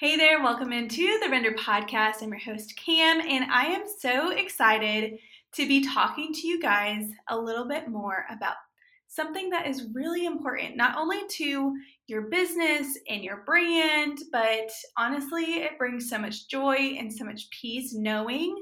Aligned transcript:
Hey 0.00 0.16
there, 0.16 0.42
welcome 0.42 0.72
into 0.72 1.18
the 1.22 1.28
Render 1.28 1.52
Podcast. 1.52 2.22
I'm 2.22 2.30
your 2.30 2.38
host, 2.38 2.74
Cam, 2.74 3.20
and 3.20 3.52
I 3.52 3.66
am 3.66 3.82
so 3.98 4.30
excited 4.30 5.18
to 5.52 5.68
be 5.68 5.84
talking 5.84 6.32
to 6.32 6.46
you 6.46 6.58
guys 6.58 7.10
a 7.28 7.36
little 7.36 7.68
bit 7.68 7.86
more 7.86 8.24
about 8.30 8.54
something 9.08 9.50
that 9.50 9.66
is 9.66 9.88
really 9.92 10.24
important, 10.24 10.74
not 10.74 10.96
only 10.96 11.18
to 11.32 11.76
your 12.06 12.22
business 12.30 12.98
and 13.10 13.22
your 13.22 13.42
brand, 13.44 14.20
but 14.32 14.70
honestly, 14.96 15.56
it 15.56 15.76
brings 15.76 16.08
so 16.08 16.16
much 16.16 16.48
joy 16.48 16.96
and 16.98 17.12
so 17.12 17.26
much 17.26 17.50
peace 17.50 17.92
knowing 17.92 18.56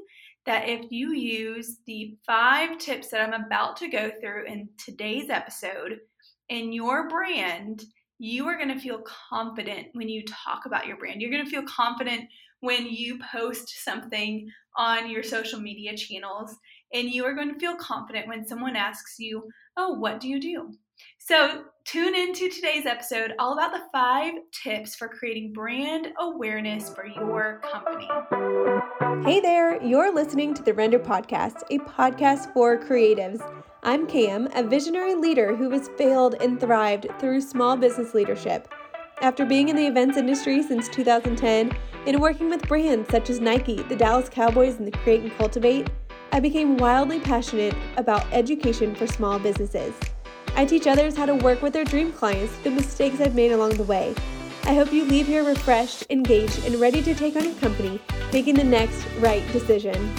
that 0.45 0.69
if 0.69 0.91
you 0.91 1.13
use 1.13 1.77
the 1.87 2.17
five 2.27 2.79
tips 2.79 3.11
that 3.11 3.21
I'm 3.21 3.45
about 3.45 3.77
to 3.77 3.87
go 3.87 4.11
through 4.21 4.47
in 4.47 4.69
today's 4.77 5.31
episode 5.31 6.01
in 6.49 6.73
your 6.73 7.09
brand, 7.09 7.85
you 8.19 8.47
are 8.49 8.57
going 8.57 8.75
to 8.75 8.81
feel 8.81 9.03
confident 9.31 9.89
when 9.93 10.09
you 10.09 10.25
talk 10.25 10.67
about 10.67 10.87
your 10.87 10.97
brand. 10.97 11.23
You're 11.23 11.31
going 11.31 11.45
to 11.45 11.51
feel 11.51 11.63
confident 11.63 12.29
when 12.61 12.87
you 12.87 13.21
post 13.33 13.85
something 13.85 14.51
on 14.77 15.09
your 15.09 15.23
social 15.23 15.61
media 15.61 15.97
channels. 15.97 16.57
And 16.93 17.09
you 17.11 17.25
are 17.25 17.35
going 17.35 17.53
to 17.53 17.61
feel 17.61 17.77
confident 17.77 18.27
when 18.27 18.47
someone 18.47 18.75
asks 18.75 19.17
you, 19.19 19.45
Oh, 19.77 19.93
what 19.95 20.19
do 20.19 20.29
you 20.29 20.41
do? 20.41 20.73
So, 21.19 21.63
tune 21.85 22.17
into 22.17 22.49
today's 22.49 22.87
episode 22.87 23.35
all 23.39 23.53
about 23.53 23.71
the 23.71 23.83
five 23.93 24.35
tips 24.65 24.97
for 24.97 25.07
creating 25.07 25.53
brand 25.53 26.09
awareness 26.19 26.93
for 26.93 27.07
your 27.07 27.61
company. 27.61 28.09
Hey 29.25 29.39
there, 29.39 29.81
you're 29.85 30.13
listening 30.13 30.55
to 30.55 30.63
the 30.63 30.75
Render 30.75 30.99
Podcast, 30.99 31.63
a 31.71 31.79
podcast 31.79 32.53
for 32.53 32.79
creatives. 32.79 33.41
I'm 33.85 34.09
Cam, 34.09 34.49
a 34.57 34.65
visionary 34.65 35.15
leader 35.15 35.55
who 35.55 35.71
has 35.71 35.89
failed 35.97 36.35
and 36.41 36.59
thrived 36.59 37.07
through 37.21 37.41
small 37.41 37.77
business 37.77 38.13
leadership. 38.13 38.67
After 39.21 39.47
being 39.47 39.69
in 39.69 39.77
the 39.77 39.87
events 39.87 40.17
industry 40.17 40.65
since 40.65 40.89
2010 40.89 41.77
and 42.05 42.21
working 42.21 42.51
with 42.51 42.67
brands 42.67 43.09
such 43.09 43.31
as 43.31 43.39
Nike, 43.39 43.83
the 43.85 43.95
Dallas 43.95 44.29
Cowboys, 44.29 44.79
and 44.79 44.87
the 44.87 44.99
Create 44.99 45.23
and 45.23 45.39
Cultivate, 45.39 45.89
I 46.33 46.41
became 46.41 46.77
wildly 46.77 47.21
passionate 47.21 47.75
about 47.97 48.27
education 48.33 48.97
for 48.97 49.07
small 49.07 49.39
businesses. 49.39 49.95
I 50.57 50.65
teach 50.65 50.89
others 50.89 51.17
how 51.17 51.27
to 51.27 51.37
work 51.37 51.63
with 51.63 51.73
their 51.73 51.85
dream 51.85 52.13
clients, 52.13 52.57
the 52.65 52.71
mistakes 52.71 53.21
I've 53.21 53.37
made 53.37 53.53
along 53.53 53.77
the 53.77 53.85
way. 53.85 54.13
I 54.65 54.75
hope 54.75 54.93
you 54.93 55.05
leave 55.05 55.29
here 55.29 55.45
refreshed, 55.45 56.05
engaged, 56.11 56.65
and 56.65 56.81
ready 56.81 57.01
to 57.01 57.15
take 57.15 57.37
on 57.37 57.45
your 57.45 57.55
company, 57.55 58.01
making 58.33 58.57
the 58.57 58.65
next 58.65 59.07
right 59.21 59.47
decision. 59.53 60.13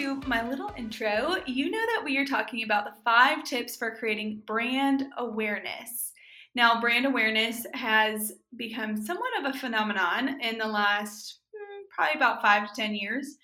To 0.00 0.16
my 0.26 0.48
little 0.48 0.72
intro, 0.78 1.36
you 1.44 1.70
know 1.70 1.84
that 1.94 2.02
we 2.02 2.16
are 2.16 2.24
talking 2.24 2.62
about 2.62 2.86
the 2.86 3.02
five 3.04 3.44
tips 3.44 3.76
for 3.76 3.96
creating 3.96 4.42
brand 4.46 5.04
awareness. 5.18 6.12
Now, 6.54 6.80
brand 6.80 7.04
awareness 7.04 7.66
has 7.74 8.32
become 8.56 8.96
somewhat 8.96 9.28
of 9.38 9.54
a 9.54 9.58
phenomenon 9.58 10.40
in 10.40 10.56
the 10.56 10.66
last 10.66 11.40
hmm, 11.54 11.82
probably 11.94 12.14
about 12.14 12.40
five 12.40 12.66
to 12.68 12.80
10 12.80 12.94
years. 12.94 13.36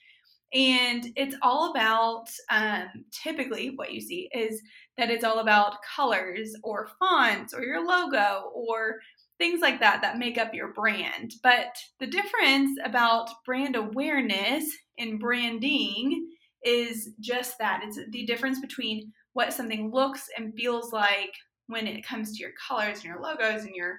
And 0.55 1.07
it's 1.15 1.37
all 1.43 1.73
about 1.73 2.31
um, 2.49 2.89
typically 3.11 3.75
what 3.77 3.93
you 3.93 4.01
see 4.01 4.31
is 4.33 4.63
that 4.97 5.11
it's 5.11 5.25
all 5.25 5.41
about 5.41 5.83
colors 5.95 6.57
or 6.63 6.89
fonts 6.99 7.53
or 7.53 7.65
your 7.65 7.85
logo 7.85 8.51
or 8.55 8.95
things 9.37 9.61
like 9.61 9.79
that 9.81 10.01
that 10.01 10.19
make 10.19 10.39
up 10.39 10.55
your 10.55 10.73
brand. 10.73 11.35
But 11.43 11.77
the 12.01 12.07
difference 12.07 12.79
about 12.83 13.29
brand 13.45 13.77
awareness 13.77 14.75
and 14.99 15.21
branding 15.21 16.31
is 16.67 17.11
just 17.21 17.59
that. 17.59 17.81
It's 17.85 17.99
the 18.11 18.27
difference 18.27 18.61
between 18.61 19.13
what 19.33 19.53
something 19.53 19.91
looks 19.93 20.29
and 20.37 20.55
feels 20.55 20.93
like 20.93 21.33
when 21.69 21.87
it 21.87 22.07
comes 22.07 22.33
to 22.33 22.43
your 22.43 22.53
colors 22.69 22.99
and 22.99 23.05
your 23.05 23.21
logos 23.21 23.65
and 23.65 23.75
your 23.75 23.99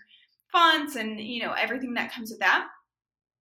fonts 0.52 0.96
and 0.96 1.20
you 1.20 1.44
know 1.44 1.54
everything 1.54 1.94
that 1.94 2.14
comes 2.14 2.30
with 2.30 2.40
that. 2.40 2.68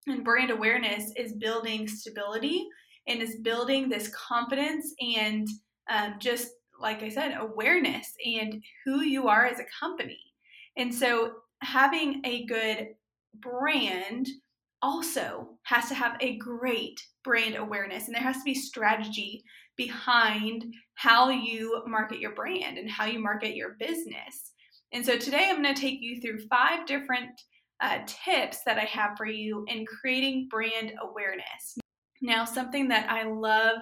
And 0.07 0.23
brand 0.23 0.51
awareness 0.51 1.11
is 1.17 1.33
building 1.33 1.87
stability 1.87 2.67
and 3.07 3.21
is 3.21 3.37
building 3.37 3.89
this 3.89 4.09
confidence 4.09 4.93
and 4.99 5.47
um, 5.89 6.15
just 6.19 6.49
like 6.79 7.03
I 7.03 7.09
said, 7.09 7.35
awareness 7.39 8.13
and 8.25 8.61
who 8.83 9.01
you 9.01 9.27
are 9.27 9.45
as 9.45 9.59
a 9.59 9.65
company. 9.79 10.19
And 10.77 10.93
so 10.93 11.33
having 11.61 12.21
a 12.25 12.45
good 12.45 12.89
brand 13.39 14.27
also 14.85 15.49
has 15.63 15.87
to 15.89 15.95
have 15.95 16.15
a 16.21 16.37
great 16.37 17.01
brand 17.23 17.55
awareness 17.55 18.05
and 18.05 18.13
there 18.13 18.21
has 18.21 18.37
to 18.37 18.43
be 18.43 18.53
strategy 18.53 19.43
behind 19.75 20.63
how 20.93 21.29
you 21.29 21.81
market 21.87 22.19
your 22.19 22.35
brand 22.35 22.77
and 22.77 22.87
how 22.89 23.05
you 23.05 23.17
market 23.17 23.55
your 23.55 23.75
business. 23.79 24.51
And 24.93 25.03
so 25.03 25.17
today 25.17 25.47
I'm 25.49 25.63
going 25.63 25.73
to 25.73 25.81
take 25.81 26.01
you 26.01 26.21
through 26.21 26.47
five 26.47 26.85
different 26.85 27.31
uh, 27.81 27.99
tips 28.05 28.59
that 28.67 28.77
I 28.77 28.85
have 28.85 29.17
for 29.17 29.25
you 29.25 29.65
in 29.67 29.87
creating 29.87 30.49
brand 30.51 30.93
awareness. 31.01 31.79
Now, 32.21 32.45
something 32.45 32.87
that 32.89 33.09
I 33.09 33.23
love 33.23 33.79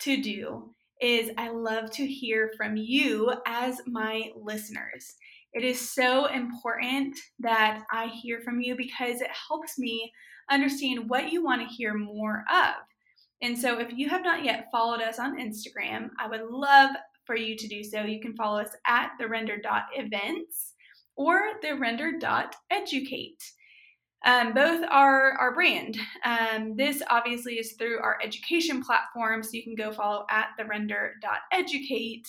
to 0.00 0.22
do 0.22 0.70
is 1.02 1.30
I 1.36 1.50
love 1.50 1.90
to 1.90 2.06
hear 2.06 2.52
from 2.56 2.76
you 2.76 3.32
as 3.46 3.80
my 3.86 4.30
listeners. 4.40 5.12
It 5.52 5.64
is 5.64 5.90
so 5.92 6.26
important 6.26 7.18
that 7.40 7.82
I 7.92 8.06
hear 8.06 8.40
from 8.40 8.60
you 8.60 8.76
because 8.76 9.20
it 9.20 9.30
helps 9.48 9.76
me 9.76 10.12
understand 10.50 11.08
what 11.08 11.32
you 11.32 11.44
want 11.44 11.62
to 11.62 11.74
hear 11.74 11.94
more 11.94 12.44
of. 12.50 12.74
And 13.42 13.58
so, 13.58 13.78
if 13.78 13.92
you 13.92 14.08
have 14.08 14.24
not 14.24 14.44
yet 14.44 14.68
followed 14.72 15.02
us 15.02 15.18
on 15.18 15.38
Instagram, 15.38 16.08
I 16.18 16.28
would 16.28 16.42
love 16.50 16.90
for 17.24 17.36
you 17.36 17.56
to 17.56 17.68
do 17.68 17.84
so. 17.84 18.02
You 18.02 18.20
can 18.20 18.34
follow 18.34 18.60
us 18.60 18.70
at 18.86 19.10
the 19.18 19.28
render.events 19.28 20.72
or 21.16 21.40
the 21.62 21.74
render.educate. 21.74 23.42
Um, 24.24 24.54
both 24.54 24.84
are 24.90 25.32
our 25.32 25.54
brand. 25.54 25.98
Um, 26.24 26.74
this 26.76 27.02
obviously 27.10 27.54
is 27.54 27.74
through 27.74 27.98
our 27.98 28.18
education 28.22 28.82
platform, 28.82 29.42
so 29.42 29.50
you 29.52 29.62
can 29.62 29.74
go 29.74 29.92
follow 29.92 30.24
at 30.30 30.48
the 30.56 30.64
render.educate. 30.64 32.26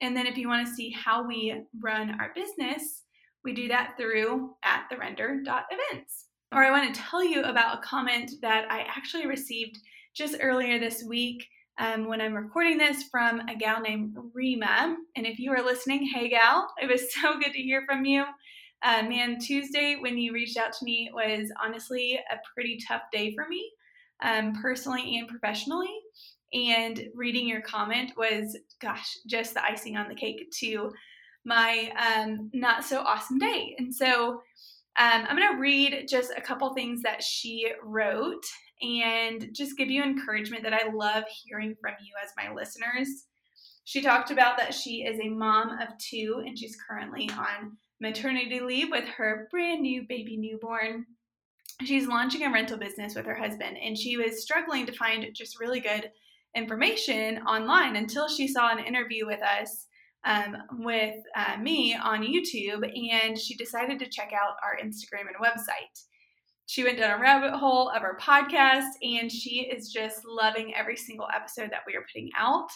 And 0.00 0.16
then 0.16 0.26
if 0.26 0.36
you 0.36 0.48
want 0.48 0.66
to 0.66 0.74
see 0.74 0.90
how 0.90 1.26
we 1.26 1.62
run 1.80 2.18
our 2.20 2.32
business, 2.34 3.02
we 3.44 3.52
do 3.52 3.68
that 3.68 3.94
through 3.96 4.54
at 4.64 4.86
the 4.90 4.96
render.events. 4.96 6.25
Or 6.52 6.64
I 6.64 6.70
want 6.70 6.94
to 6.94 7.00
tell 7.00 7.24
you 7.24 7.42
about 7.42 7.78
a 7.78 7.82
comment 7.82 8.32
that 8.42 8.70
I 8.70 8.80
actually 8.80 9.26
received 9.26 9.78
just 10.14 10.36
earlier 10.40 10.78
this 10.78 11.04
week 11.06 11.46
um, 11.78 12.06
when 12.08 12.20
I'm 12.20 12.34
recording 12.34 12.78
this 12.78 13.04
from 13.10 13.40
a 13.40 13.54
gal 13.54 13.80
named 13.80 14.16
Rima. 14.32 14.96
And 15.16 15.26
if 15.26 15.38
you 15.38 15.52
are 15.52 15.62
listening, 15.62 16.06
hey 16.06 16.28
gal, 16.28 16.68
it 16.80 16.88
was 16.88 17.12
so 17.20 17.38
good 17.38 17.52
to 17.52 17.58
hear 17.58 17.84
from 17.86 18.04
you. 18.04 18.24
Uh, 18.82 19.02
man, 19.02 19.38
Tuesday 19.38 19.96
when 19.98 20.16
you 20.18 20.32
reached 20.32 20.56
out 20.56 20.72
to 20.72 20.84
me 20.84 21.10
was 21.12 21.50
honestly 21.62 22.18
a 22.30 22.36
pretty 22.54 22.78
tough 22.86 23.02
day 23.12 23.34
for 23.34 23.48
me, 23.48 23.70
um, 24.22 24.54
personally 24.60 25.18
and 25.18 25.28
professionally. 25.28 25.90
And 26.54 27.08
reading 27.14 27.48
your 27.48 27.62
comment 27.62 28.12
was, 28.16 28.56
gosh, 28.80 29.16
just 29.26 29.54
the 29.54 29.64
icing 29.64 29.96
on 29.96 30.08
the 30.08 30.14
cake 30.14 30.48
to 30.60 30.92
my 31.44 31.90
um, 31.98 32.50
not 32.52 32.84
so 32.84 33.00
awesome 33.00 33.38
day. 33.38 33.74
And 33.78 33.94
so 33.94 34.42
um, 34.98 35.26
I'm 35.28 35.36
going 35.36 35.52
to 35.52 35.60
read 35.60 36.06
just 36.08 36.32
a 36.36 36.40
couple 36.40 36.72
things 36.72 37.02
that 37.02 37.22
she 37.22 37.70
wrote 37.82 38.44
and 38.80 39.48
just 39.52 39.76
give 39.76 39.90
you 39.90 40.02
encouragement 40.02 40.62
that 40.62 40.72
I 40.72 40.90
love 40.92 41.24
hearing 41.44 41.74
from 41.80 41.94
you 42.00 42.12
as 42.22 42.30
my 42.36 42.54
listeners. 42.54 43.26
She 43.84 44.02
talked 44.02 44.30
about 44.30 44.56
that 44.58 44.74
she 44.74 45.04
is 45.04 45.20
a 45.20 45.28
mom 45.28 45.70
of 45.80 45.96
two 45.98 46.42
and 46.44 46.58
she's 46.58 46.76
currently 46.88 47.30
on 47.30 47.76
maternity 48.00 48.60
leave 48.60 48.90
with 48.90 49.04
her 49.04 49.48
brand 49.50 49.82
new 49.82 50.04
baby 50.08 50.36
newborn. 50.36 51.06
She's 51.84 52.06
launching 52.06 52.42
a 52.42 52.52
rental 52.52 52.78
business 52.78 53.14
with 53.14 53.26
her 53.26 53.36
husband 53.36 53.76
and 53.82 53.96
she 53.96 54.16
was 54.16 54.42
struggling 54.42 54.86
to 54.86 54.92
find 54.92 55.26
just 55.34 55.60
really 55.60 55.80
good 55.80 56.10
information 56.54 57.38
online 57.46 57.96
until 57.96 58.28
she 58.28 58.48
saw 58.48 58.72
an 58.72 58.84
interview 58.84 59.26
with 59.26 59.40
us 59.42 59.86
um, 60.26 60.56
with 60.80 61.14
uh, 61.36 61.56
me 61.58 61.94
on 61.94 62.22
YouTube, 62.22 62.84
and 62.84 63.38
she 63.38 63.54
decided 63.56 63.98
to 64.00 64.10
check 64.10 64.32
out 64.34 64.56
our 64.62 64.76
Instagram 64.76 65.28
and 65.28 65.36
website. 65.40 66.04
She 66.66 66.82
went 66.82 66.98
down 66.98 67.16
a 67.16 67.22
rabbit 67.22 67.56
hole 67.56 67.88
of 67.88 68.02
our 68.02 68.18
podcast, 68.18 68.90
and 69.02 69.30
she 69.30 69.60
is 69.72 69.92
just 69.92 70.26
loving 70.26 70.74
every 70.74 70.96
single 70.96 71.28
episode 71.34 71.70
that 71.70 71.82
we 71.86 71.94
are 71.94 72.04
putting 72.12 72.30
out. 72.36 72.68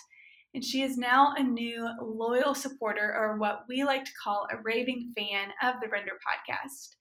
And 0.54 0.64
she 0.64 0.82
is 0.82 0.96
now 0.96 1.34
a 1.36 1.42
new 1.42 1.88
loyal 2.00 2.54
supporter, 2.54 3.14
or 3.16 3.36
what 3.36 3.64
we 3.68 3.82
like 3.82 4.04
to 4.04 4.12
call 4.22 4.46
a 4.50 4.62
raving 4.62 5.12
fan 5.16 5.48
of 5.62 5.74
the 5.82 5.88
Render 5.88 6.12
podcast. 6.12 6.94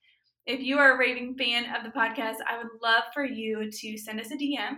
If 0.47 0.61
you 0.61 0.79
are 0.79 0.95
a 0.95 0.97
raving 0.97 1.35
fan 1.37 1.65
of 1.75 1.83
the 1.83 1.97
podcast, 1.97 2.37
I 2.49 2.57
would 2.57 2.81
love 2.81 3.03
for 3.13 3.23
you 3.23 3.69
to 3.69 3.97
send 3.97 4.19
us 4.19 4.31
a 4.31 4.35
DM, 4.35 4.77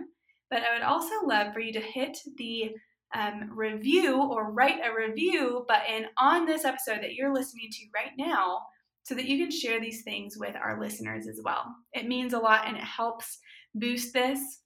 but 0.50 0.62
I 0.62 0.74
would 0.74 0.82
also 0.82 1.14
love 1.24 1.54
for 1.54 1.60
you 1.60 1.72
to 1.72 1.80
hit 1.80 2.18
the 2.36 2.72
um, 3.14 3.50
review 3.54 4.22
or 4.22 4.52
write 4.52 4.80
a 4.84 4.94
review 4.94 5.64
button 5.68 6.06
on 6.18 6.46
this 6.46 6.64
episode 6.64 7.02
that 7.02 7.14
you're 7.14 7.34
listening 7.34 7.68
to 7.70 7.86
right 7.94 8.12
now 8.18 8.60
so 9.04 9.14
that 9.14 9.26
you 9.26 9.38
can 9.38 9.50
share 9.50 9.80
these 9.80 10.02
things 10.02 10.36
with 10.38 10.54
our 10.56 10.80
listeners 10.80 11.26
as 11.26 11.40
well. 11.44 11.64
It 11.92 12.06
means 12.06 12.32
a 12.32 12.38
lot 12.38 12.68
and 12.68 12.76
it 12.76 12.84
helps 12.84 13.38
boost 13.74 14.12
this 14.12 14.60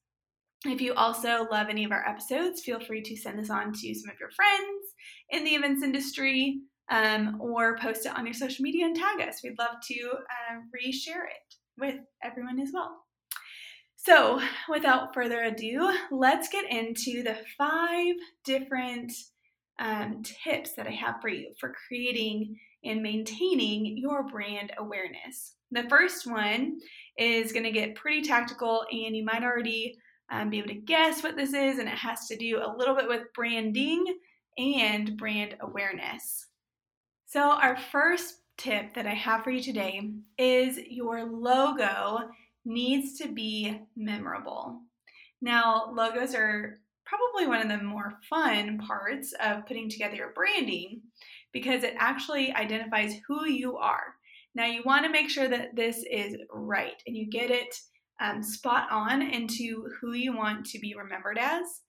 If 0.65 0.81
you 0.81 0.95
also 0.95 1.47
love 1.51 1.69
any 1.69 1.85
of 1.85 1.93
our 1.93 2.07
episodes, 2.09 2.63
feel 2.63 2.81
free 2.81 3.03
to 3.03 3.17
send 3.17 3.39
this 3.39 3.51
on 3.51 3.73
to 3.73 3.95
some 3.95 4.11
of 4.11 4.19
your 4.19 4.31
friends 4.31 4.95
in 5.31 5.45
the 5.45 5.55
events 5.55 5.83
industry 5.83 6.61
um, 6.91 7.39
or 7.41 7.79
post 7.79 8.07
it 8.07 8.17
on 8.17 8.25
your 8.27 8.35
social 8.35 8.63
media 8.63 8.87
and 8.87 8.97
tag 8.97 9.21
us. 9.21 9.41
We'd 9.45 9.59
love 9.59 9.77
to 9.89 10.11
uh, 10.13 10.57
reshare 10.75 11.25
it 11.25 11.55
with 11.79 11.97
everyone 12.23 12.59
as 12.61 12.71
well. 12.73 12.97
So, 14.07 14.41
without 14.69 15.13
further 15.13 15.43
ado, 15.43 15.93
let's 16.13 16.49
get 16.49 16.71
into 16.71 17.25
the 17.25 17.37
five 17.59 18.15
different 18.45 19.13
um, 19.81 20.23
tips 20.23 20.75
that 20.75 20.87
I 20.87 20.93
have 20.93 21.17
for 21.21 21.29
you 21.29 21.53
for 21.59 21.75
creating 21.89 22.57
and 22.85 23.03
maintaining 23.03 23.99
your 23.99 24.23
brand 24.23 24.71
awareness. 24.79 25.57
The 25.73 25.89
first 25.89 26.25
one 26.25 26.79
is 27.19 27.51
going 27.51 27.65
to 27.65 27.73
get 27.73 27.97
pretty 27.97 28.23
tactical, 28.23 28.85
and 28.93 29.17
you 29.17 29.25
might 29.25 29.43
already 29.43 29.99
um, 30.31 30.51
be 30.51 30.59
able 30.59 30.69
to 30.69 30.75
guess 30.75 31.25
what 31.25 31.37
this 31.37 31.53
is, 31.53 31.81
and 31.81 31.89
it 31.89 31.99
has 31.99 32.29
to 32.29 32.37
do 32.37 32.59
a 32.59 32.77
little 32.79 32.95
bit 32.95 33.09
with 33.09 33.33
branding 33.35 34.07
and 34.57 35.17
brand 35.17 35.57
awareness. 35.63 36.47
So, 37.27 37.41
our 37.41 37.77
first 37.77 38.37
tip 38.57 38.95
that 38.95 39.07
I 39.07 39.15
have 39.15 39.43
for 39.43 39.51
you 39.51 39.61
today 39.61 40.01
is 40.39 40.79
your 40.79 41.25
logo 41.25 42.29
needs 42.67 43.19
to 43.19 43.29
be 43.29 43.81
memorable. 43.97 44.81
Now, 45.41 45.93
logos 45.95 46.35
are 46.35 46.79
probably 47.05 47.47
one 47.47 47.63
of 47.63 47.69
the 47.69 47.85
more 47.85 48.19
fun 48.29 48.79
parts 48.79 49.33
of 49.41 49.67
putting 49.67 49.89
together 49.89 50.17
your 50.17 50.33
branding 50.33 51.01
because 51.53 51.85
it 51.85 51.95
actually 51.99 52.53
identifies 52.53 53.15
who 53.27 53.47
you 53.47 53.77
are. 53.77 54.17
Now, 54.55 54.67
you 54.67 54.83
want 54.85 55.05
to 55.05 55.13
make 55.13 55.31
sure 55.31 55.49
that 55.49 55.77
this 55.77 56.05
is 56.11 56.37
right 56.51 57.01
and 57.07 57.17
you 57.17 57.31
get 57.31 57.51
it 57.51 57.79
um, 58.21 58.43
spot 58.43 58.89
on 58.91 59.23
into 59.23 59.89
who 60.01 60.13
you 60.15 60.35
want 60.35 60.67
to 60.67 60.79
be 60.79 60.95
remembered 60.95 61.39
as. 61.39 61.83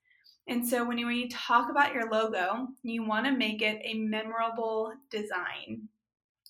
And 0.47 0.65
so, 0.65 0.85
when 0.85 0.97
you, 0.97 1.07
when 1.07 1.15
you 1.15 1.29
talk 1.29 1.69
about 1.69 1.93
your 1.93 2.09
logo, 2.09 2.67
you 2.83 3.03
want 3.05 3.25
to 3.25 3.31
make 3.31 3.61
it 3.61 3.81
a 3.83 3.95
memorable 3.95 4.93
design. 5.09 5.87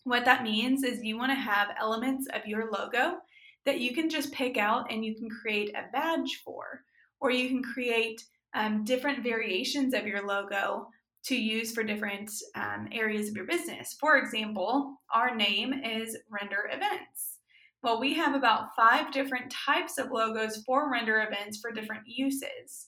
What 0.04 0.26
that 0.26 0.44
means 0.44 0.84
is 0.84 1.04
you 1.04 1.18
want 1.18 1.32
to 1.32 1.36
have 1.36 1.76
elements 1.80 2.28
of 2.34 2.46
your 2.46 2.72
logo 2.72 3.18
that 3.68 3.82
you 3.82 3.94
can 3.94 4.10
just 4.10 4.32
pick 4.32 4.58
out 4.58 4.90
and 4.90 5.04
you 5.04 5.14
can 5.14 5.30
create 5.30 5.76
a 5.76 5.92
badge 5.92 6.42
for, 6.44 6.86
or 7.20 7.32
you 7.32 7.50
can 7.50 7.62
create 7.62 8.24
um, 8.56 8.86
different 8.86 9.22
variations 9.22 9.94
of 9.94 10.08
your 10.08 10.26
logo 10.26 10.88
to 11.26 11.36
use 11.36 11.74
for 11.74 11.84
different 11.84 12.32
um, 12.56 12.88
areas 12.94 13.28
of 13.28 13.36
your 13.36 13.46
business. 13.46 13.98
For 14.00 14.18
example, 14.18 14.96
our 15.14 15.36
name 15.36 15.74
is 15.74 16.18
Render 16.30 16.70
Events. 16.72 17.40
Well, 17.84 18.00
we 18.00 18.14
have 18.14 18.36
about 18.36 18.70
five 18.74 19.12
different 19.12 19.52
types 19.52 19.98
of 19.98 20.12
logos 20.12 20.64
for 20.66 20.90
Render 20.90 21.28
Events 21.30 21.60
for 21.60 21.72
different 21.72 22.04
uses. 22.06 22.88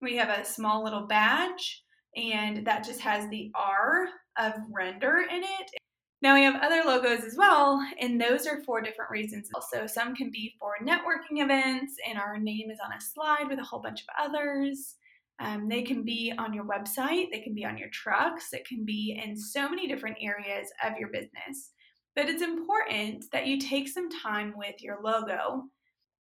We 0.00 0.16
have 0.16 0.28
a 0.28 0.44
small 0.44 0.84
little 0.84 1.08
badge, 1.08 1.82
and 2.14 2.64
that 2.68 2.84
just 2.84 3.00
has 3.00 3.28
the 3.28 3.50
R 3.56 4.06
of 4.38 4.52
render 4.72 5.24
in 5.28 5.42
it. 5.42 5.79
Now 6.22 6.34
we 6.34 6.44
have 6.44 6.60
other 6.62 6.82
logos 6.84 7.24
as 7.24 7.34
well, 7.36 7.82
and 7.98 8.20
those 8.20 8.46
are 8.46 8.62
for 8.64 8.82
different 8.82 9.10
reasons. 9.10 9.48
Also, 9.54 9.86
some 9.86 10.14
can 10.14 10.30
be 10.30 10.54
for 10.58 10.74
networking 10.84 11.42
events, 11.42 11.94
and 12.06 12.18
our 12.18 12.38
name 12.38 12.70
is 12.70 12.78
on 12.84 12.92
a 12.92 13.00
slide 13.00 13.48
with 13.48 13.58
a 13.58 13.64
whole 13.64 13.80
bunch 13.80 14.02
of 14.02 14.28
others. 14.28 14.96
Um, 15.40 15.66
they 15.66 15.80
can 15.80 16.04
be 16.04 16.34
on 16.36 16.52
your 16.52 16.64
website, 16.64 17.28
they 17.32 17.40
can 17.40 17.54
be 17.54 17.64
on 17.64 17.78
your 17.78 17.88
trucks, 17.88 18.52
it 18.52 18.66
can 18.68 18.84
be 18.84 19.18
in 19.24 19.34
so 19.34 19.66
many 19.66 19.88
different 19.88 20.18
areas 20.20 20.68
of 20.84 20.98
your 20.98 21.08
business. 21.08 21.70
But 22.14 22.28
it's 22.28 22.42
important 22.42 23.24
that 23.32 23.46
you 23.46 23.58
take 23.58 23.88
some 23.88 24.10
time 24.10 24.52
with 24.54 24.74
your 24.82 24.98
logo, 25.02 25.62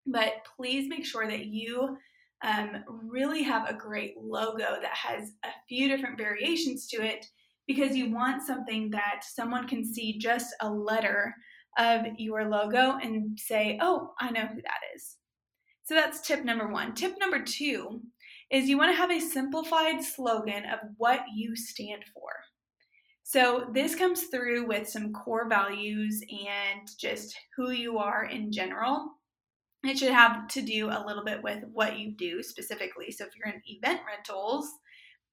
but 0.06 0.46
please 0.56 0.88
make 0.88 1.06
sure 1.06 1.26
that 1.26 1.46
you 1.48 1.98
um, 2.44 2.84
really 2.88 3.42
have 3.42 3.68
a 3.68 3.74
great 3.74 4.14
logo 4.22 4.78
that 4.80 4.94
has 4.94 5.32
a 5.44 5.50
few 5.68 5.88
different 5.88 6.20
variations 6.20 6.88
to 6.90 7.04
it 7.04 7.26
because 7.68 7.96
you 7.96 8.12
want 8.12 8.44
something 8.44 8.90
that 8.92 9.24
someone 9.24 9.68
can 9.68 9.86
see 9.86 10.18
just 10.18 10.56
a 10.62 10.70
letter 10.70 11.36
of 11.78 12.06
your 12.18 12.50
logo 12.50 12.98
and 13.02 13.38
say, 13.40 13.78
oh, 13.82 14.14
I 14.20 14.32
know 14.32 14.46
who 14.46 14.62
that 14.62 14.82
is. 14.96 15.18
So 15.84 15.94
that's 15.94 16.22
tip 16.22 16.44
number 16.44 16.68
one. 16.68 16.96
Tip 16.96 17.16
number 17.20 17.44
two 17.44 18.02
is 18.52 18.68
you 18.68 18.78
want 18.78 18.92
to 18.92 18.98
have 18.98 19.12
a 19.12 19.20
simplified 19.20 20.04
slogan 20.04 20.64
of 20.66 20.80
what 20.98 21.22
you 21.36 21.56
stand 21.56 22.04
for. 22.14 22.30
So 23.24 23.68
this 23.74 23.94
comes 23.94 24.24
through 24.24 24.68
with 24.68 24.88
some 24.88 25.12
core 25.12 25.50
values 25.50 26.22
and 26.30 26.88
just 26.98 27.38
who 27.58 27.72
you 27.72 27.98
are 27.98 28.26
in 28.26 28.52
general. 28.52 29.10
It 29.84 29.98
should 29.98 30.14
have 30.14 30.48
to 30.50 30.62
do 30.62 30.90
a 30.90 31.04
little 31.06 31.24
bit 31.24 31.44
with 31.44 31.64
what 31.72 32.00
you 32.00 32.16
do 32.16 32.42
specifically. 32.42 33.12
So 33.12 33.26
if 33.26 33.32
you're 33.36 33.54
in 33.54 33.62
event 33.66 34.02
rentals, 34.08 34.70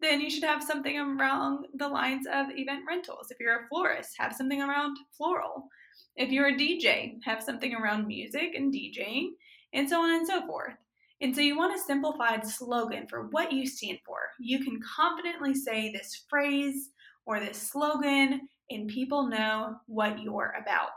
then 0.00 0.20
you 0.20 0.30
should 0.30 0.44
have 0.44 0.62
something 0.62 0.98
around 0.98 1.66
the 1.74 1.88
lines 1.88 2.26
of 2.26 2.46
event 2.50 2.84
rentals. 2.86 3.30
If 3.30 3.38
you're 3.40 3.64
a 3.64 3.68
florist, 3.68 4.14
have 4.18 4.34
something 4.34 4.60
around 4.60 4.96
floral. 5.16 5.68
If 6.16 6.30
you're 6.30 6.48
a 6.48 6.54
DJ, 6.54 7.14
have 7.24 7.42
something 7.42 7.74
around 7.74 8.06
music 8.06 8.54
and 8.54 8.72
DJing, 8.72 9.30
and 9.72 9.88
so 9.88 10.00
on 10.00 10.10
and 10.10 10.26
so 10.26 10.46
forth. 10.46 10.74
And 11.20 11.34
so 11.34 11.40
you 11.40 11.56
want 11.56 11.74
a 11.74 11.78
simplified 11.78 12.46
slogan 12.46 13.06
for 13.08 13.28
what 13.30 13.52
you 13.52 13.66
stand 13.66 13.98
for. 14.04 14.18
You 14.38 14.62
can 14.62 14.80
confidently 14.96 15.54
say 15.54 15.90
this 15.90 16.24
phrase 16.28 16.90
or 17.24 17.40
this 17.40 17.70
slogan, 17.70 18.48
and 18.70 18.88
people 18.88 19.28
know 19.28 19.76
what 19.86 20.20
you're 20.20 20.54
about. 20.60 20.90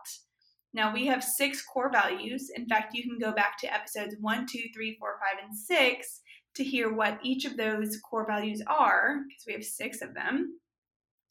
Now, 0.74 0.94
we 0.94 1.06
have 1.08 1.24
six 1.24 1.64
core 1.64 1.92
values. 1.92 2.52
In 2.56 2.68
fact, 2.68 2.94
you 2.94 3.04
can 3.04 3.18
go 3.20 3.32
back 3.32 3.58
to 3.60 3.74
episodes 3.74 4.16
one, 4.20 4.46
two, 4.46 4.64
three, 4.76 4.98
four, 5.00 5.18
five, 5.20 5.44
and 5.44 5.58
six 5.58 6.22
to 6.57 6.63
hear 6.63 6.94
what 6.94 7.19
each 7.24 7.45
of 7.45 7.57
those 7.57 8.00
core 8.01 8.27
values 8.27 8.62
are, 8.68 9.21
because 9.27 9.44
we 9.48 9.54
have 9.54 9.63
six 9.63 10.01
of 10.01 10.13
them. 10.13 10.59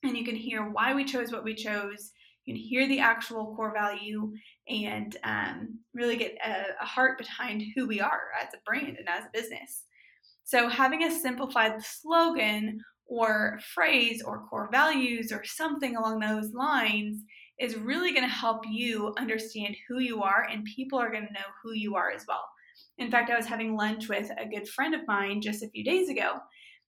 And 0.02 0.16
you 0.16 0.24
can 0.24 0.36
hear 0.36 0.68
why 0.70 0.94
we 0.94 1.04
chose 1.04 1.32
what 1.32 1.44
we 1.44 1.54
chose. 1.54 2.12
You 2.44 2.54
can 2.54 2.62
hear 2.62 2.86
the 2.86 3.00
actual 3.00 3.54
core 3.56 3.72
value 3.72 4.32
and 4.68 5.16
um, 5.24 5.80
really 5.94 6.16
get 6.16 6.36
a, 6.44 6.82
a 6.82 6.86
heart 6.86 7.18
behind 7.18 7.62
who 7.74 7.86
we 7.86 8.00
are 8.00 8.30
as 8.40 8.54
a 8.54 8.58
brand 8.64 8.96
and 8.98 9.08
as 9.08 9.24
a 9.24 9.30
business. 9.32 9.84
So, 10.44 10.68
having 10.68 11.02
a 11.02 11.10
simplified 11.10 11.82
slogan 11.82 12.80
or 13.06 13.58
phrase 13.74 14.22
or 14.22 14.46
core 14.48 14.68
values 14.70 15.32
or 15.32 15.42
something 15.44 15.96
along 15.96 16.20
those 16.20 16.52
lines 16.52 17.22
is 17.58 17.76
really 17.76 18.12
going 18.12 18.28
to 18.28 18.34
help 18.34 18.62
you 18.68 19.14
understand 19.18 19.74
who 19.88 19.98
you 19.98 20.22
are, 20.22 20.46
and 20.50 20.64
people 20.64 20.98
are 20.98 21.10
going 21.10 21.26
to 21.26 21.32
know 21.32 21.46
who 21.62 21.72
you 21.72 21.96
are 21.96 22.10
as 22.10 22.24
well. 22.28 22.44
In 22.98 23.10
fact, 23.10 23.30
I 23.30 23.36
was 23.36 23.46
having 23.46 23.76
lunch 23.76 24.08
with 24.08 24.30
a 24.38 24.48
good 24.48 24.68
friend 24.68 24.94
of 24.94 25.06
mine 25.06 25.40
just 25.40 25.62
a 25.62 25.68
few 25.68 25.84
days 25.84 26.08
ago, 26.08 26.38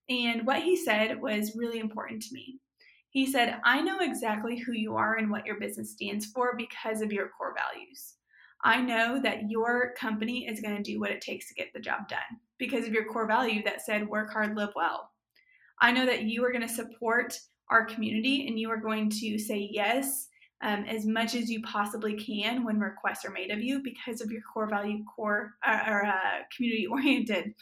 and 0.09 0.47
what 0.47 0.63
he 0.63 0.77
said 0.77 1.21
was 1.21 1.57
really 1.57 1.79
important 1.79 2.23
to 2.23 2.35
me. 2.35 2.59
He 3.11 3.31
said, 3.31 3.61
I 3.65 3.81
know 3.81 3.99
exactly 4.01 4.59
who 4.59 4.73
you 4.73 4.95
are 4.95 5.17
and 5.17 5.31
what 5.31 5.47
your 5.47 5.59
business 5.59 5.93
stands 5.93 6.27
for 6.27 6.57
because 6.57 7.01
of 7.01 7.13
your 7.13 7.31
core 7.37 7.55
values. 7.57 8.15
I 8.63 8.81
know 8.81 9.21
that 9.23 9.51
your 9.51 9.95
company 9.99 10.47
is 10.47 10.61
going 10.61 10.77
to 10.77 10.83
do 10.83 11.01
what 11.01 11.11
it 11.11 11.21
takes 11.21 11.49
to 11.49 11.55
get 11.55 11.69
the 11.73 11.81
job 11.81 12.09
done 12.09 12.41
because 12.59 12.87
of 12.87 12.93
your 12.93 13.05
core 13.05 13.27
value 13.27 13.63
that 13.65 13.83
said 13.83 14.09
work 14.09 14.33
hard, 14.33 14.57
live 14.57 14.73
well. 14.75 15.11
I 15.81 15.93
know 15.93 16.07
that 16.07 16.25
you 16.25 16.45
are 16.45 16.53
going 16.53 16.67
to 16.67 16.73
support 16.73 17.39
our 17.71 17.85
community 17.85 18.47
and 18.49 18.59
you 18.59 18.71
are 18.71 18.81
going 18.81 19.11
to 19.11 19.39
say 19.39 19.69
yes 19.73 20.28
um, 20.61 20.85
as 20.85 21.07
much 21.07 21.35
as 21.35 21.49
you 21.49 21.63
possibly 21.63 22.15
can 22.15 22.65
when 22.65 22.81
requests 22.81 23.25
are 23.25 23.31
made 23.31 23.51
of 23.51 23.61
you 23.61 23.81
because 23.83 24.21
of 24.21 24.31
your 24.31 24.43
core 24.43 24.69
value, 24.69 25.05
core 25.05 25.55
uh, 25.67 25.85
or 25.87 26.05
uh, 26.05 26.43
community 26.55 26.87
oriented. 26.91 27.55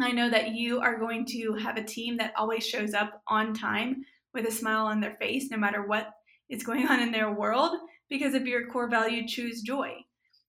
I 0.00 0.10
know 0.10 0.28
that 0.30 0.54
you 0.54 0.80
are 0.80 0.98
going 0.98 1.24
to 1.26 1.54
have 1.54 1.76
a 1.76 1.84
team 1.84 2.16
that 2.16 2.32
always 2.36 2.66
shows 2.66 2.94
up 2.94 3.22
on 3.28 3.54
time 3.54 4.04
with 4.32 4.46
a 4.46 4.50
smile 4.50 4.86
on 4.86 5.00
their 5.00 5.16
face, 5.20 5.50
no 5.50 5.56
matter 5.56 5.86
what 5.86 6.10
is 6.48 6.64
going 6.64 6.88
on 6.88 7.00
in 7.00 7.12
their 7.12 7.32
world, 7.32 7.76
because 8.08 8.34
of 8.34 8.46
your 8.46 8.66
core 8.66 8.88
value, 8.88 9.26
choose 9.26 9.62
joy. 9.62 9.92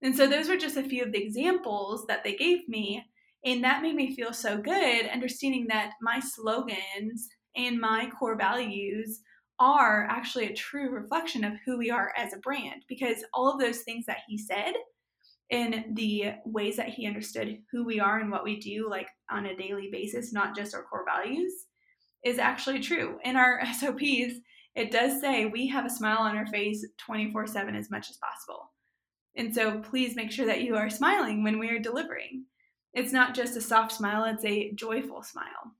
And 0.02 0.16
so, 0.16 0.28
those 0.28 0.50
were 0.50 0.58
just 0.58 0.78
a 0.78 0.84
few 0.84 1.04
of 1.04 1.12
the 1.12 1.24
examples 1.24 2.06
that 2.08 2.24
they 2.24 2.36
gave 2.36 2.68
me. 2.68 3.04
And 3.44 3.64
that 3.64 3.84
made 3.84 3.96
me 3.96 4.16
feel 4.16 4.34
so 4.34 4.58
good, 4.58 5.08
understanding 5.08 5.68
that 5.68 5.92
my 6.02 6.20
slogans 6.20 7.28
and 7.56 7.80
my 7.80 8.10
core 8.20 8.36
values 8.36 9.22
are 9.60 10.06
actually 10.10 10.48
a 10.48 10.54
true 10.54 10.90
reflection 10.90 11.44
of 11.44 11.54
who 11.66 11.78
we 11.78 11.90
are 11.90 12.12
as 12.18 12.34
a 12.34 12.40
brand 12.40 12.84
because 12.90 13.24
all 13.34 13.52
of 13.52 13.60
those 13.60 13.80
things 13.80 14.06
that 14.06 14.20
he 14.28 14.38
said 14.38 14.74
in 15.50 15.94
the 15.94 16.34
ways 16.46 16.76
that 16.76 16.90
he 16.90 17.08
understood 17.08 17.60
who 17.72 17.86
we 17.86 18.00
are 18.00 18.20
and 18.20 18.32
what 18.32 18.44
we 18.44 18.60
do 18.60 18.90
like 18.90 19.08
on 19.30 19.46
a 19.46 19.56
daily 19.56 19.90
basis 19.92 20.34
not 20.34 20.56
just 20.56 20.74
our 20.74 20.84
core 20.84 21.06
values 21.06 21.68
is 22.24 22.40
actually 22.40 22.80
true. 22.80 23.20
In 23.24 23.36
our 23.36 23.62
SOPs 23.80 24.40
it 24.76 24.92
does 24.92 25.22
say 25.22 25.46
we 25.46 25.68
have 25.68 25.86
a 25.86 25.90
smile 25.90 26.18
on 26.20 26.36
our 26.36 26.48
face 26.48 26.86
24 26.98 27.48
7 27.48 27.76
as 27.76 27.90
much 27.90 28.10
as 28.10 28.18
possible. 28.18 28.72
And 29.38 29.54
so 29.54 29.80
please 29.80 30.16
make 30.16 30.32
sure 30.32 30.46
that 30.48 30.62
you 30.62 30.76
are 30.76 30.90
smiling 30.90 31.44
when 31.44 31.60
we 31.60 31.70
are 31.70 31.80
delivering. 31.80 32.46
It's 32.94 33.14
not 33.14 33.36
just 33.36 33.56
a 33.56 33.62
soft 33.62 33.94
smile 33.94 34.26
it's 34.26 34.44
a 34.44 34.72
joyful 34.74 35.24
smile 35.24 35.76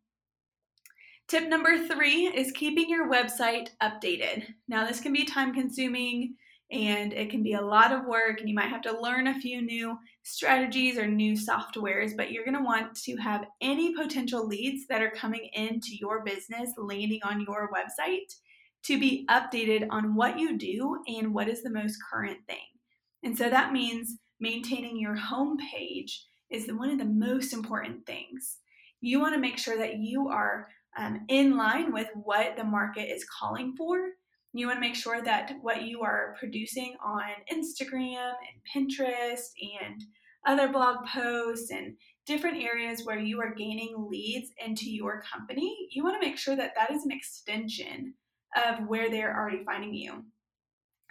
Tip 1.28 1.50
number 1.50 1.88
three 1.88 2.28
is 2.28 2.52
keeping 2.52 2.88
your 2.88 3.10
website 3.10 3.70
updated. 3.82 4.46
Now, 4.68 4.86
this 4.86 5.00
can 5.00 5.12
be 5.12 5.26
time 5.26 5.56
consuming 5.56 6.36
and 6.72 7.14
it 7.14 7.32
can 7.32 7.42
be 7.42 7.54
a 7.54 7.62
lot 7.62 7.92
of 7.92 8.06
work, 8.06 8.40
and 8.40 8.50
you 8.50 8.56
might 8.56 8.70
have 8.70 8.82
to 8.84 9.00
learn 9.00 9.28
a 9.28 9.40
few 9.40 9.62
new 9.62 9.98
strategies 10.24 10.98
or 10.98 11.08
new 11.08 11.34
softwares, 11.34 12.18
but 12.18 12.32
you're 12.32 12.44
going 12.44 12.58
to 12.58 12.64
want 12.64 12.96
to 12.96 13.16
have 13.18 13.46
any 13.62 13.94
potential 13.94 14.48
leads 14.48 14.88
that 14.88 15.02
are 15.02 15.12
coming 15.12 15.50
into 15.54 15.96
your 16.00 16.24
business 16.24 16.72
landing 16.78 17.22
on 17.24 17.42
your 17.42 17.70
website 17.72 18.34
to 18.84 19.00
be 19.00 19.28
updated 19.30 19.88
on 19.90 20.16
what 20.16 20.40
you 20.40 20.58
do 20.58 21.00
and 21.08 21.34
what 21.34 21.48
is 21.48 21.64
the 21.64 21.70
most 21.70 21.98
current 22.12 22.40
thing. 22.48 22.58
And 23.24 23.38
so 23.38 23.50
that 23.50 23.74
means 23.74 24.18
maintaining 24.40 25.00
your 25.00 25.16
home 25.16 25.58
page 25.72 26.24
is 26.52 26.72
one 26.72 26.90
of 26.90 27.00
the 27.00 27.06
most 27.06 27.54
important 27.54 28.06
things. 28.06 28.58
You 29.02 29.20
want 29.20 29.36
to 29.36 29.42
make 29.42 29.58
sure 29.58 29.78
that 29.78 29.98
you 29.98 30.30
are 30.30 30.68
um, 30.98 31.26
in 31.28 31.58
line 31.58 31.92
with 31.92 32.08
what 32.16 32.56
the 32.56 32.64
market 32.64 33.12
is 33.12 33.26
calling 33.40 33.76
for. 33.78 33.98
You 34.54 34.68
want 34.68 34.78
to 34.78 34.82
make 34.82 34.96
sure 34.96 35.22
that 35.22 35.52
what 35.62 35.84
you 35.84 36.02
are 36.02 36.36
producing 36.40 36.96
on 37.04 37.24
Instagram 37.52 38.34
and 38.48 38.88
Pinterest 38.90 39.50
and 39.84 40.02
other 40.48 40.72
blog 40.72 41.06
posts 41.08 41.72
and 41.72 41.96
different 42.26 42.64
areas 42.64 43.04
where 43.04 43.20
you 43.20 43.42
are 43.42 43.54
gaining 43.54 44.08
leads 44.10 44.52
into 44.66 44.90
your 44.90 45.22
company, 45.22 45.90
you 45.92 46.04
want 46.04 46.20
to 46.20 46.26
make 46.26 46.38
sure 46.38 46.56
that 46.56 46.74
that 46.76 46.92
is 46.92 47.04
an 47.04 47.12
extension 47.12 48.14
of 48.56 48.88
where 48.88 49.10
they're 49.10 49.36
already 49.38 49.64
finding 49.66 49.94
you. 49.94 50.24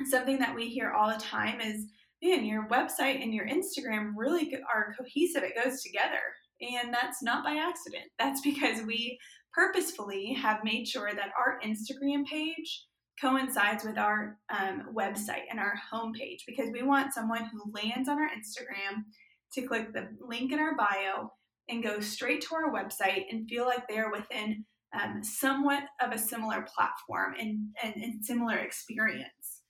Something 0.07 0.39
that 0.39 0.55
we 0.55 0.69
hear 0.69 0.93
all 0.93 1.11
the 1.11 1.23
time 1.23 1.61
is 1.61 1.87
man, 2.25 2.45
your 2.45 2.67
website 2.69 3.23
and 3.23 3.35
your 3.35 3.47
Instagram 3.47 4.13
really 4.17 4.57
are 4.73 4.95
cohesive. 4.97 5.43
It 5.43 5.63
goes 5.63 5.83
together. 5.83 6.21
And 6.61 6.93
that's 6.93 7.23
not 7.23 7.45
by 7.45 7.57
accident. 7.57 8.05
That's 8.19 8.41
because 8.45 8.83
we 8.83 9.19
purposefully 9.55 10.33
have 10.33 10.65
made 10.65 10.87
sure 10.87 11.13
that 11.15 11.33
our 11.39 11.61
Instagram 11.65 12.25
page 12.27 12.87
coincides 13.21 13.85
with 13.85 13.97
our 13.97 14.39
um, 14.51 14.89
website 14.95 15.45
and 15.51 15.61
our 15.61 15.75
homepage 15.93 16.41
because 16.47 16.71
we 16.73 16.83
want 16.83 17.15
someone 17.15 17.49
who 17.53 17.73
lands 17.73 18.09
on 18.09 18.19
our 18.19 18.29
Instagram 18.29 19.05
to 19.53 19.63
click 19.63 19.93
the 19.93 20.09
link 20.21 20.53
in 20.53 20.59
our 20.59 20.77
bio 20.77 21.31
and 21.69 21.83
go 21.83 22.01
straight 22.01 22.43
to 22.43 22.55
our 22.55 22.73
website 22.73 23.25
and 23.31 23.49
feel 23.49 23.65
like 23.65 23.87
they're 23.89 24.11
within 24.11 24.65
um, 25.01 25.23
somewhat 25.23 25.85
of 26.01 26.13
a 26.13 26.19
similar 26.19 26.67
platform 26.75 27.35
and, 27.39 27.69
and, 27.83 27.95
and 28.03 28.25
similar 28.25 28.59
experience. 28.59 29.63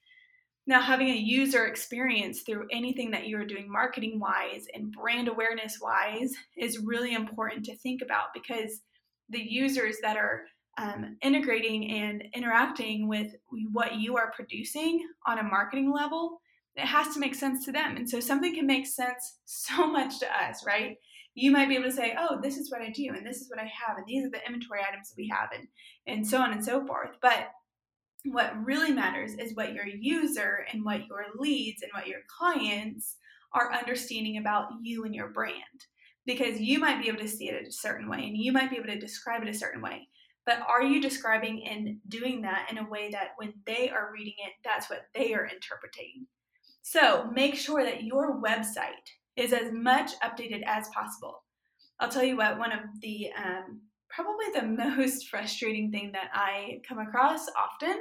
Now, 0.66 0.80
having 0.80 1.10
a 1.10 1.16
user 1.16 1.66
experience 1.66 2.40
through 2.40 2.66
anything 2.72 3.10
that 3.10 3.26
you 3.26 3.38
are 3.38 3.44
doing 3.44 3.70
marketing 3.70 4.18
wise 4.18 4.64
and 4.72 4.90
brand 4.92 5.28
awareness 5.28 5.78
wise 5.80 6.32
is 6.56 6.78
really 6.78 7.14
important 7.14 7.66
to 7.66 7.76
think 7.76 8.00
about 8.00 8.28
because 8.32 8.80
the 9.30 9.42
users 9.42 9.96
that 10.02 10.16
are 10.16 10.42
um, 10.78 11.16
integrating 11.22 11.90
and 11.90 12.24
interacting 12.34 13.08
with 13.08 13.34
what 13.72 13.96
you 13.96 14.16
are 14.16 14.32
producing 14.34 15.06
on 15.26 15.38
a 15.38 15.42
marketing 15.42 15.92
level, 15.92 16.40
it 16.76 16.86
has 16.86 17.14
to 17.14 17.20
make 17.20 17.34
sense 17.34 17.64
to 17.64 17.72
them. 17.72 17.96
And 17.96 18.08
so 18.08 18.18
something 18.20 18.54
can 18.54 18.66
make 18.66 18.86
sense 18.86 19.38
so 19.44 19.86
much 19.86 20.18
to 20.20 20.26
us, 20.26 20.64
right? 20.66 20.96
You 21.34 21.50
might 21.50 21.68
be 21.68 21.74
able 21.74 21.84
to 21.84 21.92
say, 21.92 22.14
oh, 22.18 22.38
this 22.40 22.56
is 22.56 22.70
what 22.70 22.80
I 22.80 22.90
do, 22.90 23.08
and 23.08 23.26
this 23.26 23.40
is 23.40 23.50
what 23.50 23.58
I 23.58 23.64
have, 23.64 23.96
and 23.96 24.06
these 24.06 24.24
are 24.24 24.30
the 24.30 24.44
inventory 24.46 24.80
items 24.88 25.08
that 25.08 25.16
we 25.16 25.28
have, 25.28 25.48
and, 25.52 25.66
and 26.06 26.26
so 26.26 26.38
on 26.38 26.52
and 26.52 26.64
so 26.64 26.86
forth. 26.86 27.10
But 27.20 27.48
what 28.24 28.54
really 28.64 28.92
matters 28.92 29.34
is 29.34 29.54
what 29.54 29.74
your 29.74 29.86
user 29.86 30.64
and 30.72 30.84
what 30.84 31.06
your 31.08 31.24
leads 31.36 31.82
and 31.82 31.90
what 31.92 32.06
your 32.06 32.20
clients 32.38 33.16
are 33.52 33.72
understanding 33.72 34.38
about 34.38 34.68
you 34.80 35.04
and 35.04 35.14
your 35.14 35.28
brand. 35.28 35.86
Because 36.26 36.60
you 36.60 36.78
might 36.78 37.02
be 37.02 37.08
able 37.08 37.20
to 37.20 37.28
see 37.28 37.48
it 37.48 37.66
a 37.66 37.72
certain 37.72 38.08
way 38.08 38.18
and 38.18 38.36
you 38.36 38.52
might 38.52 38.70
be 38.70 38.76
able 38.76 38.86
to 38.86 38.98
describe 38.98 39.42
it 39.42 39.48
a 39.48 39.54
certain 39.54 39.82
way. 39.82 40.08
But 40.46 40.60
are 40.68 40.82
you 40.82 41.00
describing 41.00 41.66
and 41.66 41.98
doing 42.08 42.42
that 42.42 42.68
in 42.70 42.78
a 42.78 42.88
way 42.88 43.10
that 43.10 43.30
when 43.36 43.54
they 43.66 43.90
are 43.90 44.12
reading 44.12 44.34
it, 44.38 44.52
that's 44.64 44.90
what 44.90 45.06
they 45.14 45.34
are 45.34 45.46
interpreting? 45.46 46.26
So 46.82 47.30
make 47.32 47.54
sure 47.54 47.82
that 47.82 48.04
your 48.04 48.42
website 48.42 49.08
is 49.36 49.52
as 49.52 49.72
much 49.72 50.12
updated 50.22 50.62
as 50.66 50.88
possible. 50.88 51.42
I'll 51.98 52.10
tell 52.10 52.24
you 52.24 52.36
what, 52.36 52.58
one 52.58 52.72
of 52.72 52.80
the 53.00 53.28
um, 53.42 53.80
probably 54.10 54.46
the 54.54 54.62
most 54.96 55.28
frustrating 55.28 55.90
thing 55.90 56.12
that 56.12 56.30
I 56.32 56.80
come 56.86 56.98
across 56.98 57.46
often 57.56 57.96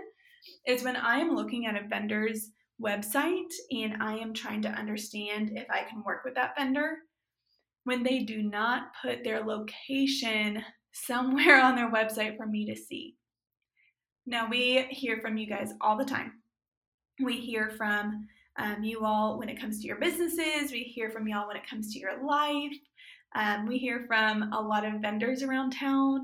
is 0.67 0.83
when 0.83 0.95
I 0.95 1.19
am 1.19 1.35
looking 1.35 1.65
at 1.65 1.81
a 1.81 1.87
vendor's 1.87 2.51
website 2.81 3.51
and 3.71 4.01
I 4.01 4.15
am 4.15 4.33
trying 4.33 4.61
to 4.63 4.69
understand 4.69 5.51
if 5.55 5.69
I 5.69 5.83
can 5.89 6.03
work 6.03 6.23
with 6.25 6.35
that 6.35 6.55
vendor. 6.57 6.97
When 7.85 8.03
they 8.03 8.19
do 8.19 8.43
not 8.43 8.91
put 9.01 9.23
their 9.23 9.41
location 9.41 10.63
somewhere 10.93 11.61
on 11.61 11.75
their 11.75 11.91
website 11.91 12.37
for 12.37 12.45
me 12.45 12.65
to 12.65 12.75
see. 12.75 13.15
Now, 14.25 14.47
we 14.49 14.83
hear 14.89 15.19
from 15.19 15.37
you 15.37 15.47
guys 15.47 15.73
all 15.81 15.97
the 15.97 16.05
time. 16.05 16.33
We 17.21 17.37
hear 17.37 17.69
from 17.71 18.27
um, 18.57 18.83
you 18.83 19.03
all 19.03 19.37
when 19.37 19.49
it 19.49 19.59
comes 19.59 19.79
to 19.79 19.87
your 19.87 19.97
businesses, 19.97 20.71
we 20.71 20.83
hear 20.83 21.09
from 21.09 21.27
y'all 21.27 21.47
when 21.47 21.57
it 21.57 21.67
comes 21.67 21.91
to 21.91 21.99
your 21.99 22.23
life. 22.23 22.73
Um, 23.35 23.65
we 23.65 23.79
hear 23.79 24.05
from 24.07 24.53
a 24.53 24.61
lot 24.61 24.85
of 24.85 25.01
vendors 25.01 25.41
around 25.41 25.71
town 25.71 26.23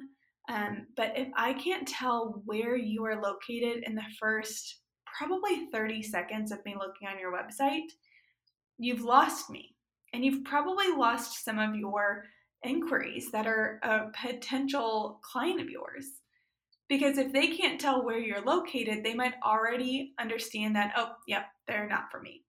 um, 0.50 0.88
but 0.98 1.14
if 1.16 1.28
I 1.38 1.54
can't 1.54 1.88
tell 1.88 2.42
where 2.46 2.76
you 2.76 3.06
are 3.06 3.22
located 3.22 3.84
in 3.86 3.94
the 3.94 4.04
first 4.20 4.80
probably 5.18 5.68
30 5.72 6.02
seconds 6.02 6.52
of 6.52 6.66
me 6.66 6.76
looking 6.76 7.08
on 7.08 7.20
your 7.20 7.32
website, 7.32 7.88
you've 8.80 9.04
lost 9.04 9.50
me. 9.50 9.76
And 10.14 10.26
you've 10.26 10.44
probably 10.44 10.92
lost 10.92 11.44
some 11.44 11.60
of 11.60 11.76
your 11.76 12.26
inquiries 12.64 13.32
that 13.32 13.48
are 13.48 13.80
a 13.84 14.08
potential 14.26 15.20
client 15.24 15.62
of 15.62 15.70
yours. 15.70 16.06
Because 16.88 17.18
if 17.18 17.32
they 17.32 17.56
can't 17.56 17.80
tell 17.80 18.04
where 18.04 18.18
you're 18.18 18.42
located, 18.42 19.04
they 19.04 19.14
might 19.14 19.36
already 19.46 20.14
understand 20.20 20.76
that, 20.76 20.94
oh, 20.98 21.12
yep, 21.28 21.46
they're 21.68 21.88
not 21.88 22.10
for 22.12 22.20
me. 22.20 22.44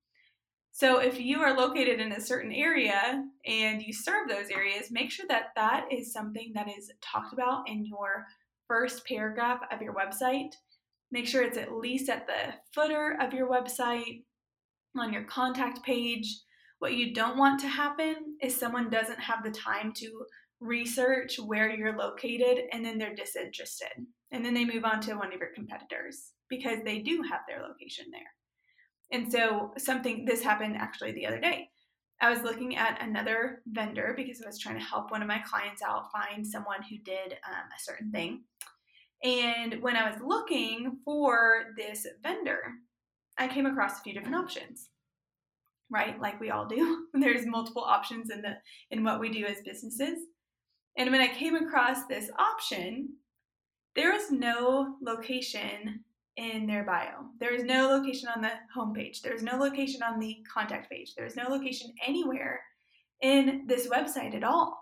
So 0.73 0.99
if 0.99 1.21
you 1.21 1.40
are 1.40 1.57
located 1.57 2.00
in 2.00 2.12
a 2.12 2.21
certain 2.21 2.52
area 2.52 3.23
and 3.45 3.83
you 3.83 3.93
serve 3.93 4.29
those 4.29 4.49
areas, 4.50 4.90
make 4.90 5.11
sure 5.11 5.26
that 5.29 5.49
that 5.57 5.87
is 5.90 6.12
something 6.12 6.52
that 6.55 6.69
is 6.69 6.90
talked 7.02 7.35
about 7.35 7.69
in 7.69 7.85
your 7.85 8.26
first 8.67 9.05
paragraph 9.05 9.61
of 9.71 9.83
your 9.83 9.95
website. 9.95 10.52
Make 11.12 11.26
sure 11.26 11.43
it's 11.43 11.59
at 11.59 11.73
least 11.73 12.09
at 12.09 12.26
the 12.26 12.55
footer 12.73 13.19
of 13.21 13.35
your 13.35 13.50
website, 13.50 14.23
on 14.97 15.12
your 15.12 15.25
contact 15.25 15.83
page. 15.83 16.40
What 16.81 16.95
you 16.95 17.13
don't 17.13 17.37
want 17.37 17.61
to 17.61 17.69
happen 17.69 18.37
is 18.43 18.57
someone 18.57 18.89
doesn't 18.89 19.21
have 19.21 19.45
the 19.45 19.51
time 19.51 19.93
to 19.99 20.25
research 20.61 21.39
where 21.39 21.71
you're 21.71 21.97
located 21.97 22.65
and 22.73 22.85
then 22.85 22.97
they're 22.97 23.15
disinterested. 23.15 24.07
And 24.33 24.45
then 24.45 24.55
they 24.55 24.65
move 24.65 24.85
on 24.85 25.01
to 25.03 25.15
one 25.15 25.33
of 25.33 25.39
your 25.39 25.53
competitors 25.55 26.33
because 26.49 26.79
they 26.85 27.01
do 27.01 27.23
have 27.23 27.41
their 27.47 27.63
location 27.63 28.07
there. 28.11 28.23
And 29.13 29.31
so 29.31 29.73
something 29.77 30.25
this 30.25 30.43
happened 30.43 30.77
actually 30.77 31.13
the 31.13 31.27
other 31.27 31.39
day. 31.39 31.69
I 32.23 32.31
was 32.31 32.43
looking 32.43 32.77
at 32.77 33.03
another 33.03 33.63
vendor 33.67 34.15
because 34.17 34.41
I 34.43 34.47
was 34.47 34.59
trying 34.59 34.79
to 34.79 34.85
help 34.85 35.11
one 35.11 35.21
of 35.21 35.29
my 35.29 35.41
clients 35.41 35.83
out 35.83 36.11
find 36.11 36.47
someone 36.47 36.83
who 36.89 36.97
did 37.05 37.33
um, 37.33 37.69
a 37.77 37.83
certain 37.83 38.11
thing. 38.11 38.45
And 39.23 39.83
when 39.83 39.97
I 39.97 40.11
was 40.11 40.21
looking 40.25 40.99
for 41.05 41.75
this 41.77 42.07
vendor, 42.23 42.73
I 43.39 43.49
came 43.49 43.67
across 43.67 43.99
a 43.99 44.03
few 44.03 44.15
different 44.15 44.37
options. 44.37 44.89
Right? 45.90 46.20
Like 46.20 46.40
we 46.40 46.50
all 46.50 46.66
do. 46.66 47.06
There's 47.14 47.47
multiple 47.47 47.82
options 47.82 48.30
in 48.30 48.42
the 48.42 48.56
in 48.90 49.04
what 49.04 49.20
we 49.20 49.30
do 49.30 49.47
as 49.47 49.62
businesses. 49.64 50.18
And 50.97 51.11
when 51.11 51.20
I 51.20 51.28
came 51.28 51.56
across 51.56 52.06
this 52.06 52.30
option, 52.38 53.11
there 53.94 54.12
was 54.12 54.30
no 54.30 54.97
location 55.02 56.04
in 56.37 56.66
their 56.66 56.85
bio. 56.85 57.26
There 57.38 57.54
is 57.54 57.64
no 57.64 57.88
location 57.88 58.28
on 58.35 58.42
the 58.42 58.52
homepage. 58.76 59.20
There 59.23 59.35
is 59.35 59.42
no 59.42 59.56
location 59.56 60.02
on 60.02 60.18
the 60.18 60.38
contact 60.52 60.90
page. 60.90 61.14
There 61.14 61.26
is 61.26 61.37
no 61.37 61.49
location 61.49 61.92
anywhere 62.06 62.61
in 63.20 63.64
this 63.66 63.88
website 63.88 64.35
at 64.35 64.44
all. 64.44 64.78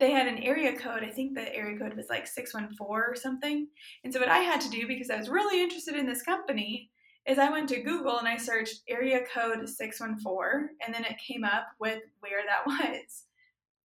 They 0.00 0.10
had 0.10 0.26
an 0.26 0.38
area 0.38 0.76
code. 0.76 1.04
I 1.04 1.10
think 1.10 1.34
the 1.34 1.54
area 1.54 1.78
code 1.78 1.94
was 1.94 2.08
like 2.08 2.26
614 2.26 2.86
or 2.88 3.14
something. 3.14 3.68
And 4.02 4.12
so, 4.12 4.18
what 4.18 4.28
I 4.28 4.38
had 4.38 4.60
to 4.62 4.70
do 4.70 4.88
because 4.88 5.10
I 5.10 5.16
was 5.16 5.28
really 5.28 5.62
interested 5.62 5.94
in 5.94 6.06
this 6.06 6.22
company 6.22 6.90
is 7.26 7.38
I 7.38 7.50
went 7.50 7.68
to 7.68 7.82
Google 7.82 8.18
and 8.18 8.26
I 8.26 8.36
searched 8.36 8.82
area 8.88 9.20
code 9.32 9.68
614, 9.68 10.68
and 10.84 10.94
then 10.94 11.04
it 11.04 11.16
came 11.24 11.44
up 11.44 11.66
with 11.78 12.00
where 12.20 12.42
that 12.46 12.66
was. 12.66 13.24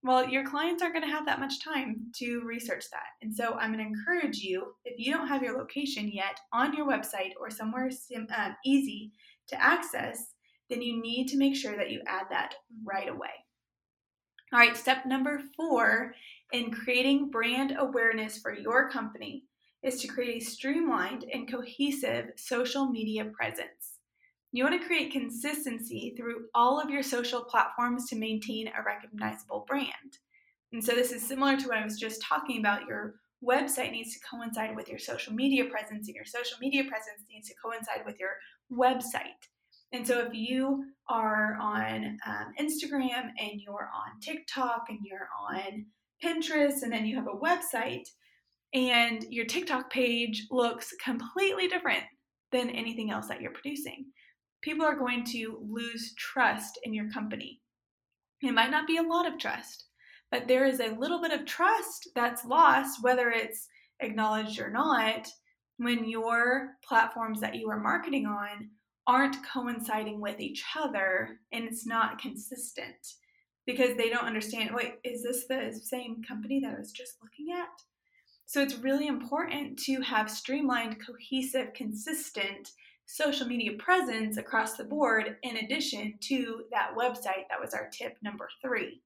Well, 0.02 0.28
your 0.28 0.44
clients 0.44 0.82
aren't 0.82 0.94
going 0.94 1.06
to 1.06 1.12
have 1.12 1.26
that 1.26 1.40
much 1.40 1.62
time 1.62 2.12
to 2.16 2.40
research 2.44 2.84
that. 2.92 3.08
And 3.22 3.34
so 3.34 3.54
I'm 3.54 3.72
going 3.72 3.84
to 3.84 3.90
encourage 3.90 4.38
you, 4.38 4.74
if 4.84 4.98
you 4.98 5.12
don't 5.12 5.26
have 5.26 5.42
your 5.42 5.58
location 5.58 6.08
yet 6.08 6.38
on 6.52 6.74
your 6.74 6.86
website 6.86 7.32
or 7.40 7.50
somewhere 7.50 7.90
sim, 7.90 8.28
um, 8.36 8.54
easy 8.64 9.12
to 9.48 9.60
access, 9.60 10.34
then 10.70 10.80
you 10.80 11.00
need 11.00 11.26
to 11.28 11.36
make 11.36 11.56
sure 11.56 11.76
that 11.76 11.90
you 11.90 12.02
add 12.06 12.26
that 12.30 12.54
right 12.84 13.08
away. 13.08 13.30
All 14.52 14.60
right, 14.60 14.76
step 14.76 15.06
number 15.06 15.40
four 15.56 16.14
in 16.52 16.70
creating 16.70 17.30
brand 17.30 17.74
awareness 17.76 18.38
for 18.38 18.54
your 18.54 18.88
company 18.88 19.44
is 19.82 20.00
to 20.00 20.08
create 20.08 20.42
a 20.42 20.44
streamlined 20.44 21.24
and 21.32 21.50
cohesive 21.50 22.30
social 22.36 22.86
media 22.86 23.26
presence. 23.26 23.98
You 24.52 24.64
want 24.64 24.80
to 24.80 24.86
create 24.86 25.12
consistency 25.12 26.14
through 26.16 26.46
all 26.54 26.80
of 26.80 26.90
your 26.90 27.02
social 27.02 27.44
platforms 27.44 28.08
to 28.08 28.16
maintain 28.16 28.68
a 28.68 28.82
recognizable 28.84 29.64
brand. 29.68 30.18
And 30.72 30.82
so, 30.82 30.94
this 30.94 31.12
is 31.12 31.26
similar 31.26 31.56
to 31.56 31.68
what 31.68 31.78
I 31.78 31.84
was 31.84 31.98
just 31.98 32.22
talking 32.22 32.58
about. 32.58 32.86
Your 32.86 33.16
website 33.44 33.92
needs 33.92 34.14
to 34.14 34.20
coincide 34.28 34.74
with 34.74 34.88
your 34.88 34.98
social 34.98 35.34
media 35.34 35.66
presence, 35.66 36.08
and 36.08 36.14
your 36.14 36.24
social 36.24 36.58
media 36.60 36.84
presence 36.84 37.24
needs 37.30 37.48
to 37.48 37.54
coincide 37.62 38.04
with 38.06 38.18
your 38.18 38.32
website. 38.72 39.48
And 39.92 40.06
so 40.06 40.20
if 40.20 40.34
you 40.34 40.84
are 41.08 41.56
on 41.60 42.18
um, 42.26 42.52
Instagram 42.60 43.30
and 43.38 43.60
you're 43.60 43.90
on 43.94 44.20
TikTok 44.20 44.86
and 44.88 44.98
you're 45.02 45.28
on 45.48 45.86
Pinterest 46.22 46.82
and 46.82 46.92
then 46.92 47.06
you 47.06 47.16
have 47.16 47.28
a 47.28 47.38
website 47.38 48.08
and 48.74 49.24
your 49.30 49.46
TikTok 49.46 49.90
page 49.90 50.46
looks 50.50 50.92
completely 51.02 51.68
different 51.68 52.04
than 52.52 52.70
anything 52.70 53.10
else 53.10 53.28
that 53.28 53.40
you're 53.40 53.52
producing, 53.52 54.06
people 54.62 54.84
are 54.84 54.96
going 54.96 55.24
to 55.24 55.58
lose 55.68 56.14
trust 56.16 56.78
in 56.84 56.92
your 56.92 57.10
company. 57.10 57.60
It 58.42 58.52
might 58.52 58.70
not 58.70 58.86
be 58.86 58.98
a 58.98 59.02
lot 59.02 59.26
of 59.26 59.38
trust, 59.38 59.86
but 60.30 60.48
there 60.48 60.66
is 60.66 60.80
a 60.80 60.96
little 60.98 61.20
bit 61.20 61.32
of 61.32 61.46
trust 61.46 62.08
that's 62.14 62.44
lost, 62.44 63.02
whether 63.02 63.30
it's 63.30 63.68
acknowledged 64.00 64.60
or 64.60 64.70
not, 64.70 65.28
when 65.78 66.08
your 66.08 66.70
platforms 66.86 67.40
that 67.40 67.54
you 67.54 67.70
are 67.70 67.80
marketing 67.80 68.26
on 68.26 68.70
aren't 69.06 69.36
coinciding 69.46 70.20
with 70.20 70.40
each 70.40 70.64
other 70.76 71.38
and 71.52 71.64
it's 71.64 71.86
not 71.86 72.18
consistent 72.18 72.96
because 73.66 73.96
they 73.96 74.08
don't 74.08 74.24
understand 74.24 74.74
wait, 74.74 74.94
is 75.04 75.22
this 75.22 75.46
the 75.48 75.78
same 75.82 76.22
company 76.26 76.60
that 76.60 76.74
I 76.74 76.78
was 76.78 76.92
just 76.92 77.18
looking 77.22 77.54
at? 77.54 77.68
So 78.46 78.62
it's 78.62 78.78
really 78.78 79.08
important 79.08 79.78
to 79.80 80.00
have 80.02 80.30
streamlined, 80.30 81.04
cohesive, 81.04 81.74
consistent 81.74 82.70
social 83.06 83.46
media 83.46 83.72
presence 83.78 84.36
across 84.36 84.76
the 84.76 84.84
board 84.84 85.36
in 85.42 85.56
addition 85.58 86.14
to 86.20 86.62
that 86.70 86.90
website 86.96 87.48
that 87.48 87.60
was 87.60 87.74
our 87.74 87.88
tip 87.90 88.16
number 88.22 88.48
three. 88.62 89.02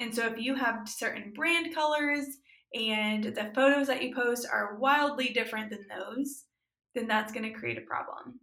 And 0.00 0.14
so 0.14 0.26
if 0.26 0.38
you 0.38 0.56
have 0.56 0.88
certain 0.88 1.32
brand 1.34 1.74
colors 1.74 2.26
and 2.74 3.24
the 3.24 3.52
photos 3.54 3.86
that 3.86 4.02
you 4.02 4.12
post 4.14 4.46
are 4.52 4.76
wildly 4.76 5.28
different 5.28 5.70
than 5.70 5.86
those, 5.88 6.44
then 6.96 7.06
that's 7.06 7.32
going 7.32 7.44
to 7.44 7.58
create 7.58 7.78
a 7.78 7.82
problem. 7.82 8.40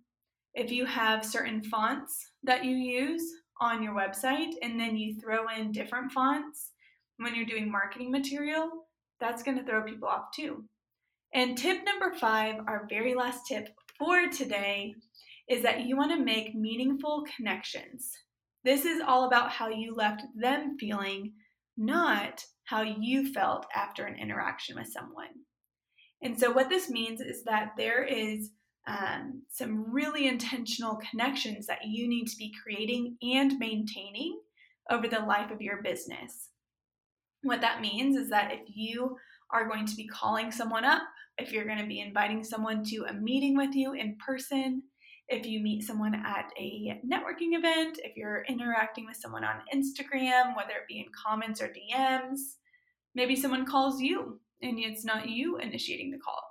If 0.54 0.72
you 0.72 0.86
have 0.86 1.26
certain 1.26 1.62
fonts 1.64 2.32
that 2.44 2.64
you 2.64 2.76
use 2.76 3.24
on 3.60 3.84
your 3.84 3.94
website 3.94 4.54
and 4.62 4.80
then 4.80 4.96
you 4.96 5.20
throw 5.20 5.48
in 5.50 5.72
different 5.72 6.12
fonts 6.12 6.72
when 7.18 7.36
you're 7.36 7.46
doing 7.46 7.70
marketing 7.70 8.12
material, 8.12 8.70
that's 9.22 9.44
going 9.44 9.58
to 9.58 9.64
throw 9.64 9.84
people 9.84 10.10
off 10.10 10.32
too. 10.36 10.66
And 11.34 11.58
tip 11.58 11.86
number 11.86 12.14
five, 12.18 12.56
our 12.68 12.88
very 12.90 13.16
last 13.16 13.48
tip 13.48 13.70
for 13.98 14.28
today, 14.28 14.96
is 15.48 15.64
that 15.64 15.86
you 15.86 15.96
want 15.96 16.12
to 16.12 16.24
make 16.24 16.56
meaningful 16.56 17.24
connections. 17.36 18.12
This 18.64 18.86
is 18.86 19.02
all 19.06 19.26
about 19.26 19.52
how 19.52 19.70
you 19.70 19.96
left 19.96 20.24
them 20.36 20.78
feeling, 20.80 21.34
not 21.78 22.44
how 22.66 22.82
you 22.82 23.32
felt 23.34 23.66
after 23.76 24.06
an 24.06 24.18
interaction 24.18 24.76
with 24.78 24.88
someone. 24.88 25.28
And 26.22 26.40
so, 26.40 26.52
what 26.52 26.70
this 26.70 26.90
means 26.90 27.22
is 27.22 27.44
that 27.46 27.72
there 27.78 28.04
is 28.04 28.52
um, 28.88 29.44
some 29.50 29.92
really 29.92 30.28
intentional 30.28 31.00
connections 31.10 31.68
that 31.68 31.86
you 31.86 32.08
need 32.08 32.28
to 32.28 32.38
be 32.38 32.54
creating 32.64 33.18
and 33.22 33.58
maintaining 33.60 34.40
over 34.90 35.08
the 35.08 35.20
life 35.20 35.52
of 35.52 35.62
your 35.62 35.82
business. 35.82 36.51
What 37.44 37.62
that 37.62 37.82
means 37.82 38.16
is 38.16 38.30
that 38.30 38.52
if 38.52 38.62
you 38.68 39.18
are 39.52 39.68
going 39.68 39.86
to 39.86 39.96
be 39.96 40.08
calling 40.08 40.52
someone 40.52 40.86
up, 40.86 41.04
if 41.38 41.52
you're 41.52 41.66
going 41.66 41.80
to 41.80 41.88
be 41.88 42.00
inviting 42.00 42.44
someone 42.44 42.84
to 42.86 43.06
a 43.10 43.14
meeting 43.14 43.58
with 43.58 43.76
you 43.76 43.94
in 43.94 44.16
person, 44.26 44.84
if 45.28 45.46
you 45.46 45.62
meet 45.62 45.84
someone 45.84 46.14
at 46.14 46.52
a 46.60 47.02
networking 47.10 47.58
event, 47.58 48.00
if 48.04 48.16
you're 48.18 48.44
interacting 48.50 49.06
with 49.06 49.16
someone 49.16 49.44
on 49.44 49.62
Instagram, 49.74 50.56
whether 50.56 50.72
it 50.72 50.88
be 50.88 51.00
in 51.00 51.06
comments 51.26 51.62
or 51.62 51.70
DMs, 51.70 52.40
maybe 53.16 53.36
someone 53.36 53.66
calls 53.66 54.02
you 54.02 54.40
and 54.62 54.78
it's 54.78 55.06
not 55.06 55.30
you 55.30 55.58
initiating 55.58 56.12
the 56.12 56.20
call. 56.20 56.44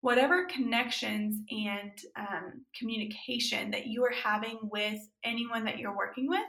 Whatever 0.00 0.46
connections 0.46 1.40
and 1.48 1.92
um, 2.18 2.64
communication 2.78 3.70
that 3.70 3.86
you 3.86 4.04
are 4.04 4.12
having 4.12 4.58
with 4.64 4.98
anyone 5.24 5.64
that 5.64 5.78
you're 5.78 5.96
working 5.96 6.28
with, 6.28 6.40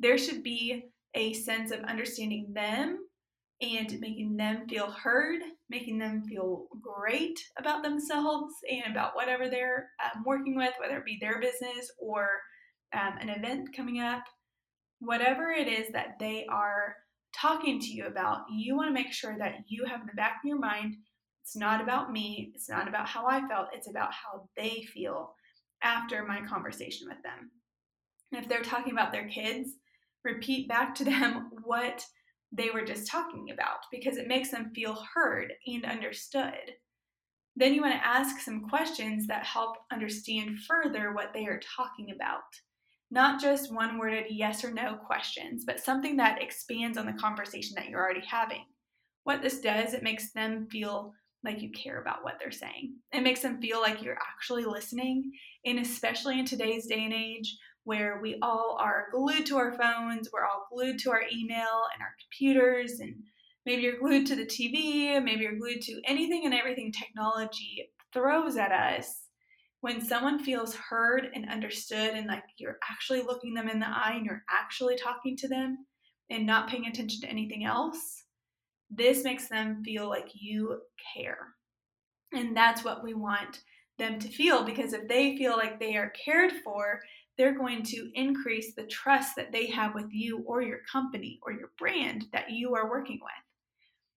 there 0.00 0.18
should 0.18 0.42
be 0.42 0.86
a 1.14 1.34
sense 1.34 1.70
of 1.70 1.80
understanding 1.80 2.52
them 2.54 2.98
and 3.62 3.98
making 4.00 4.36
them 4.36 4.68
feel 4.68 4.90
heard, 4.90 5.40
making 5.70 5.98
them 5.98 6.24
feel 6.28 6.66
great 6.80 7.38
about 7.58 7.82
themselves 7.82 8.52
and 8.70 8.92
about 8.92 9.14
whatever 9.14 9.48
they're 9.48 9.88
um, 10.04 10.24
working 10.26 10.56
with, 10.56 10.72
whether 10.80 10.98
it 10.98 11.04
be 11.04 11.18
their 11.20 11.40
business 11.40 11.90
or 11.98 12.28
um, 12.92 13.16
an 13.20 13.28
event 13.28 13.68
coming 13.74 14.00
up. 14.00 14.24
Whatever 14.98 15.50
it 15.50 15.66
is 15.68 15.88
that 15.92 16.18
they 16.20 16.46
are 16.46 16.96
talking 17.34 17.80
to 17.80 17.88
you 17.88 18.06
about, 18.06 18.42
you 18.52 18.76
want 18.76 18.88
to 18.88 18.94
make 18.94 19.12
sure 19.12 19.36
that 19.38 19.54
you 19.66 19.84
have 19.84 20.00
in 20.00 20.06
the 20.06 20.12
back 20.14 20.40
of 20.42 20.48
your 20.48 20.58
mind 20.58 20.96
it's 21.42 21.56
not 21.56 21.80
about 21.80 22.12
me. 22.12 22.52
It's 22.54 22.68
not 22.68 22.88
about 22.88 23.08
how 23.08 23.26
I 23.26 23.46
felt. 23.48 23.68
It's 23.72 23.88
about 23.88 24.12
how 24.12 24.48
they 24.56 24.86
feel 24.94 25.34
after 25.82 26.24
my 26.24 26.40
conversation 26.46 27.08
with 27.08 27.20
them. 27.22 27.50
And 28.32 28.42
if 28.42 28.48
they're 28.48 28.62
talking 28.62 28.92
about 28.92 29.12
their 29.12 29.28
kids, 29.28 29.70
repeat 30.24 30.68
back 30.68 30.94
to 30.96 31.04
them 31.04 31.50
what 31.64 32.04
they 32.52 32.70
were 32.70 32.84
just 32.84 33.10
talking 33.10 33.50
about 33.50 33.78
because 33.90 34.16
it 34.16 34.28
makes 34.28 34.50
them 34.50 34.72
feel 34.74 35.04
heard 35.14 35.52
and 35.66 35.84
understood. 35.84 36.74
Then 37.56 37.74
you 37.74 37.82
want 37.82 37.94
to 37.94 38.06
ask 38.06 38.40
some 38.40 38.68
questions 38.68 39.26
that 39.26 39.44
help 39.44 39.76
understand 39.92 40.58
further 40.60 41.12
what 41.12 41.32
they 41.34 41.46
are 41.46 41.60
talking 41.76 42.12
about. 42.14 42.40
Not 43.10 43.40
just 43.40 43.74
one 43.74 43.98
worded 43.98 44.26
yes 44.30 44.64
or 44.64 44.72
no 44.72 44.94
questions, 44.94 45.64
but 45.66 45.80
something 45.80 46.16
that 46.16 46.42
expands 46.42 46.96
on 46.96 47.04
the 47.04 47.12
conversation 47.12 47.74
that 47.76 47.88
you're 47.88 48.00
already 48.00 48.24
having. 48.26 48.64
What 49.24 49.42
this 49.42 49.60
does, 49.60 49.92
it 49.92 50.02
makes 50.02 50.32
them 50.32 50.66
feel 50.70 51.12
like 51.44 51.60
you 51.60 51.70
care 51.72 52.00
about 52.00 52.24
what 52.24 52.34
they're 52.38 52.50
saying. 52.50 52.96
It 53.12 53.22
makes 53.22 53.40
them 53.40 53.60
feel 53.60 53.80
like 53.80 54.02
you're 54.02 54.18
actually 54.34 54.64
listening. 54.64 55.30
And 55.66 55.78
especially 55.78 56.38
in 56.38 56.46
today's 56.46 56.86
day 56.86 57.04
and 57.04 57.12
age 57.12 57.56
where 57.84 58.20
we 58.22 58.38
all 58.42 58.76
are 58.80 59.06
glued 59.12 59.46
to 59.46 59.56
our 59.56 59.72
phones, 59.72 60.28
we're 60.32 60.44
all 60.44 60.66
glued 60.72 60.98
to 61.00 61.10
our 61.10 61.22
email 61.32 61.82
and 61.92 62.00
our 62.02 62.14
computers, 62.20 63.00
and 63.00 63.14
maybe 63.66 63.82
you're 63.82 63.98
glued 63.98 64.26
to 64.26 64.36
the 64.36 64.46
TV, 64.46 65.22
maybe 65.22 65.42
you're 65.42 65.58
glued 65.58 65.82
to 65.82 66.00
anything 66.06 66.42
and 66.44 66.54
everything 66.54 66.92
technology 66.92 67.90
throws 68.12 68.56
at 68.56 68.72
us. 68.72 69.22
When 69.80 70.04
someone 70.04 70.44
feels 70.44 70.76
heard 70.76 71.28
and 71.34 71.50
understood, 71.50 72.14
and 72.14 72.28
like 72.28 72.44
you're 72.56 72.78
actually 72.88 73.22
looking 73.22 73.54
them 73.54 73.68
in 73.68 73.80
the 73.80 73.88
eye 73.88 74.14
and 74.16 74.24
you're 74.24 74.44
actually 74.48 74.96
talking 74.96 75.36
to 75.38 75.48
them 75.48 75.78
and 76.30 76.46
not 76.46 76.68
paying 76.68 76.86
attention 76.86 77.20
to 77.22 77.28
anything 77.28 77.64
else, 77.64 78.22
this 78.90 79.24
makes 79.24 79.48
them 79.48 79.82
feel 79.84 80.08
like 80.08 80.28
you 80.34 80.80
care. 81.14 81.48
And 82.32 82.56
that's 82.56 82.84
what 82.84 83.02
we 83.02 83.14
want 83.14 83.60
them 83.98 84.18
to 84.18 84.28
feel 84.28 84.64
because 84.64 84.92
if 84.92 85.08
they 85.08 85.36
feel 85.36 85.56
like 85.56 85.78
they 85.78 85.96
are 85.96 86.12
cared 86.24 86.52
for, 86.64 87.00
they're 87.38 87.56
going 87.56 87.82
to 87.82 88.10
increase 88.14 88.74
the 88.74 88.86
trust 88.86 89.36
that 89.36 89.52
they 89.52 89.66
have 89.66 89.94
with 89.94 90.08
you 90.10 90.44
or 90.46 90.62
your 90.62 90.80
company 90.90 91.38
or 91.42 91.52
your 91.52 91.70
brand 91.78 92.26
that 92.32 92.50
you 92.50 92.74
are 92.74 92.90
working 92.90 93.18
with. 93.22 93.32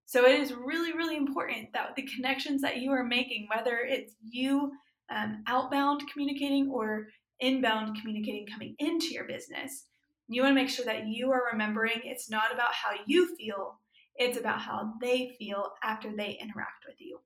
So 0.05 0.25
it 0.25 0.39
is 0.39 0.53
really, 0.53 0.93
really 0.93 1.17
important 1.17 1.69
that 1.73 1.95
the 1.95 2.07
connections 2.15 2.61
that 2.61 2.77
you 2.77 2.91
are 2.91 3.03
making, 3.03 3.47
whether 3.53 3.79
it's 3.79 4.13
you 4.21 4.71
um, 5.09 5.43
outbound 5.47 6.03
communicating 6.11 6.69
or 6.71 7.07
inbound 7.39 7.97
communicating 7.99 8.45
coming 8.47 8.75
into 8.79 9.07
your 9.07 9.25
business, 9.25 9.85
you 10.27 10.41
want 10.41 10.51
to 10.51 10.61
make 10.61 10.69
sure 10.69 10.85
that 10.85 11.07
you 11.07 11.31
are 11.31 11.49
remembering 11.51 12.01
it's 12.03 12.29
not 12.29 12.53
about 12.53 12.73
how 12.73 12.91
you 13.05 13.35
feel, 13.35 13.79
it's 14.15 14.37
about 14.37 14.61
how 14.61 14.93
they 15.01 15.35
feel 15.37 15.71
after 15.83 16.15
they 16.15 16.37
interact 16.41 16.85
with 16.87 16.99
you. 16.99 17.19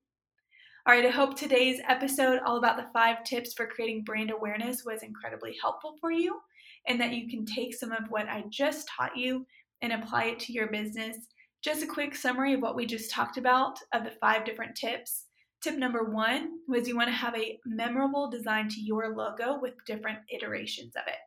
All 0.89 0.95
right, 0.95 1.05
I 1.05 1.09
hope 1.09 1.37
today's 1.37 1.79
episode, 1.87 2.39
all 2.43 2.57
about 2.57 2.75
the 2.75 2.87
five 2.91 3.23
tips 3.23 3.53
for 3.53 3.67
creating 3.67 4.05
brand 4.05 4.31
awareness, 4.31 4.83
was 4.83 5.03
incredibly 5.03 5.55
helpful 5.61 5.97
for 6.01 6.11
you 6.11 6.39
and 6.87 6.99
that 6.99 7.13
you 7.13 7.29
can 7.29 7.45
take 7.45 7.75
some 7.75 7.91
of 7.91 8.09
what 8.09 8.27
I 8.27 8.45
just 8.49 8.89
taught 8.97 9.15
you 9.15 9.45
and 9.83 9.93
apply 9.93 10.23
it 10.23 10.39
to 10.39 10.51
your 10.51 10.65
business. 10.71 11.27
Just 11.63 11.83
a 11.83 11.85
quick 11.85 12.15
summary 12.15 12.55
of 12.55 12.63
what 12.63 12.75
we 12.75 12.87
just 12.87 13.11
talked 13.11 13.37
about 13.37 13.77
of 13.93 14.03
the 14.03 14.13
five 14.19 14.45
different 14.45 14.75
tips. 14.75 15.25
Tip 15.61 15.77
number 15.77 16.05
one 16.05 16.53
was 16.67 16.87
you 16.87 16.97
want 16.97 17.09
to 17.09 17.15
have 17.15 17.37
a 17.37 17.59
memorable 17.67 18.27
design 18.27 18.67
to 18.69 18.81
your 18.81 19.15
logo 19.15 19.59
with 19.61 19.75
different 19.85 20.17
iterations 20.33 20.95
of 20.95 21.03
it. 21.05 21.19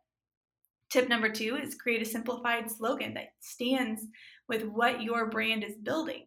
Tip 0.90 1.08
number 1.08 1.28
two 1.28 1.56
is 1.56 1.76
create 1.76 2.02
a 2.02 2.04
simplified 2.04 2.68
slogan 2.68 3.14
that 3.14 3.28
stands 3.38 4.08
with 4.48 4.64
what 4.64 5.04
your 5.04 5.30
brand 5.30 5.62
is 5.62 5.76
building. 5.76 6.24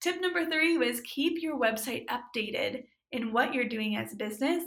Tip 0.00 0.18
number 0.22 0.46
three 0.46 0.78
was 0.78 1.02
keep 1.02 1.42
your 1.42 1.58
website 1.58 2.06
updated 2.06 2.84
in 3.12 3.32
what 3.32 3.52
you're 3.52 3.68
doing 3.68 3.96
as 3.96 4.14
a 4.14 4.16
business. 4.16 4.64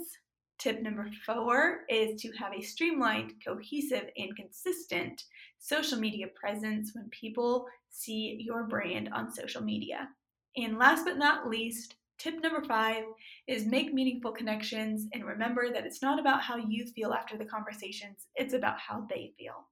Tip 0.60 0.80
number 0.80 1.10
four 1.26 1.80
is 1.88 2.20
to 2.22 2.30
have 2.38 2.52
a 2.54 2.62
streamlined, 2.62 3.32
cohesive, 3.44 4.08
and 4.16 4.36
consistent 4.36 5.24
social 5.58 5.98
media 5.98 6.26
presence 6.36 6.92
when 6.94 7.08
people 7.10 7.66
see 7.90 8.36
your 8.38 8.68
brand 8.68 9.10
on 9.12 9.34
social 9.34 9.62
media. 9.62 10.08
And 10.56 10.78
last 10.78 11.04
but 11.04 11.18
not 11.18 11.48
least, 11.48 11.96
tip 12.16 12.40
number 12.40 12.62
five 12.62 13.02
is 13.48 13.66
make 13.66 13.92
meaningful 13.92 14.30
connections 14.30 15.08
and 15.12 15.24
remember 15.24 15.72
that 15.72 15.84
it's 15.84 16.00
not 16.00 16.20
about 16.20 16.42
how 16.42 16.56
you 16.56 16.86
feel 16.86 17.12
after 17.12 17.36
the 17.36 17.44
conversations, 17.44 18.28
it's 18.36 18.54
about 18.54 18.78
how 18.78 19.04
they 19.10 19.32
feel. 19.36 19.66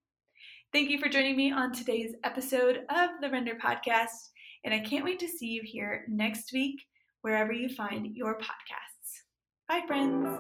Thank 0.73 0.91
you 0.91 0.99
for 0.99 1.09
joining 1.09 1.37
me 1.37 1.53
on 1.53 1.71
today's 1.71 2.15
episode 2.25 2.79
of 2.89 3.11
the 3.21 3.31
Render 3.31 3.55
Podcast, 3.63 4.31
and 4.65 4.73
I 4.75 4.81
can't 4.81 5.05
wait 5.05 5.19
to 5.21 5.29
see 5.29 5.47
you 5.47 5.63
here 5.65 6.05
next 6.09 6.53
week, 6.53 6.83
wherever 7.23 7.53
you 7.53 7.69
find 7.69 8.07
your 8.15 8.39
podcasts. 8.39 9.23
Bye, 9.69 9.83
friends. 9.87 10.39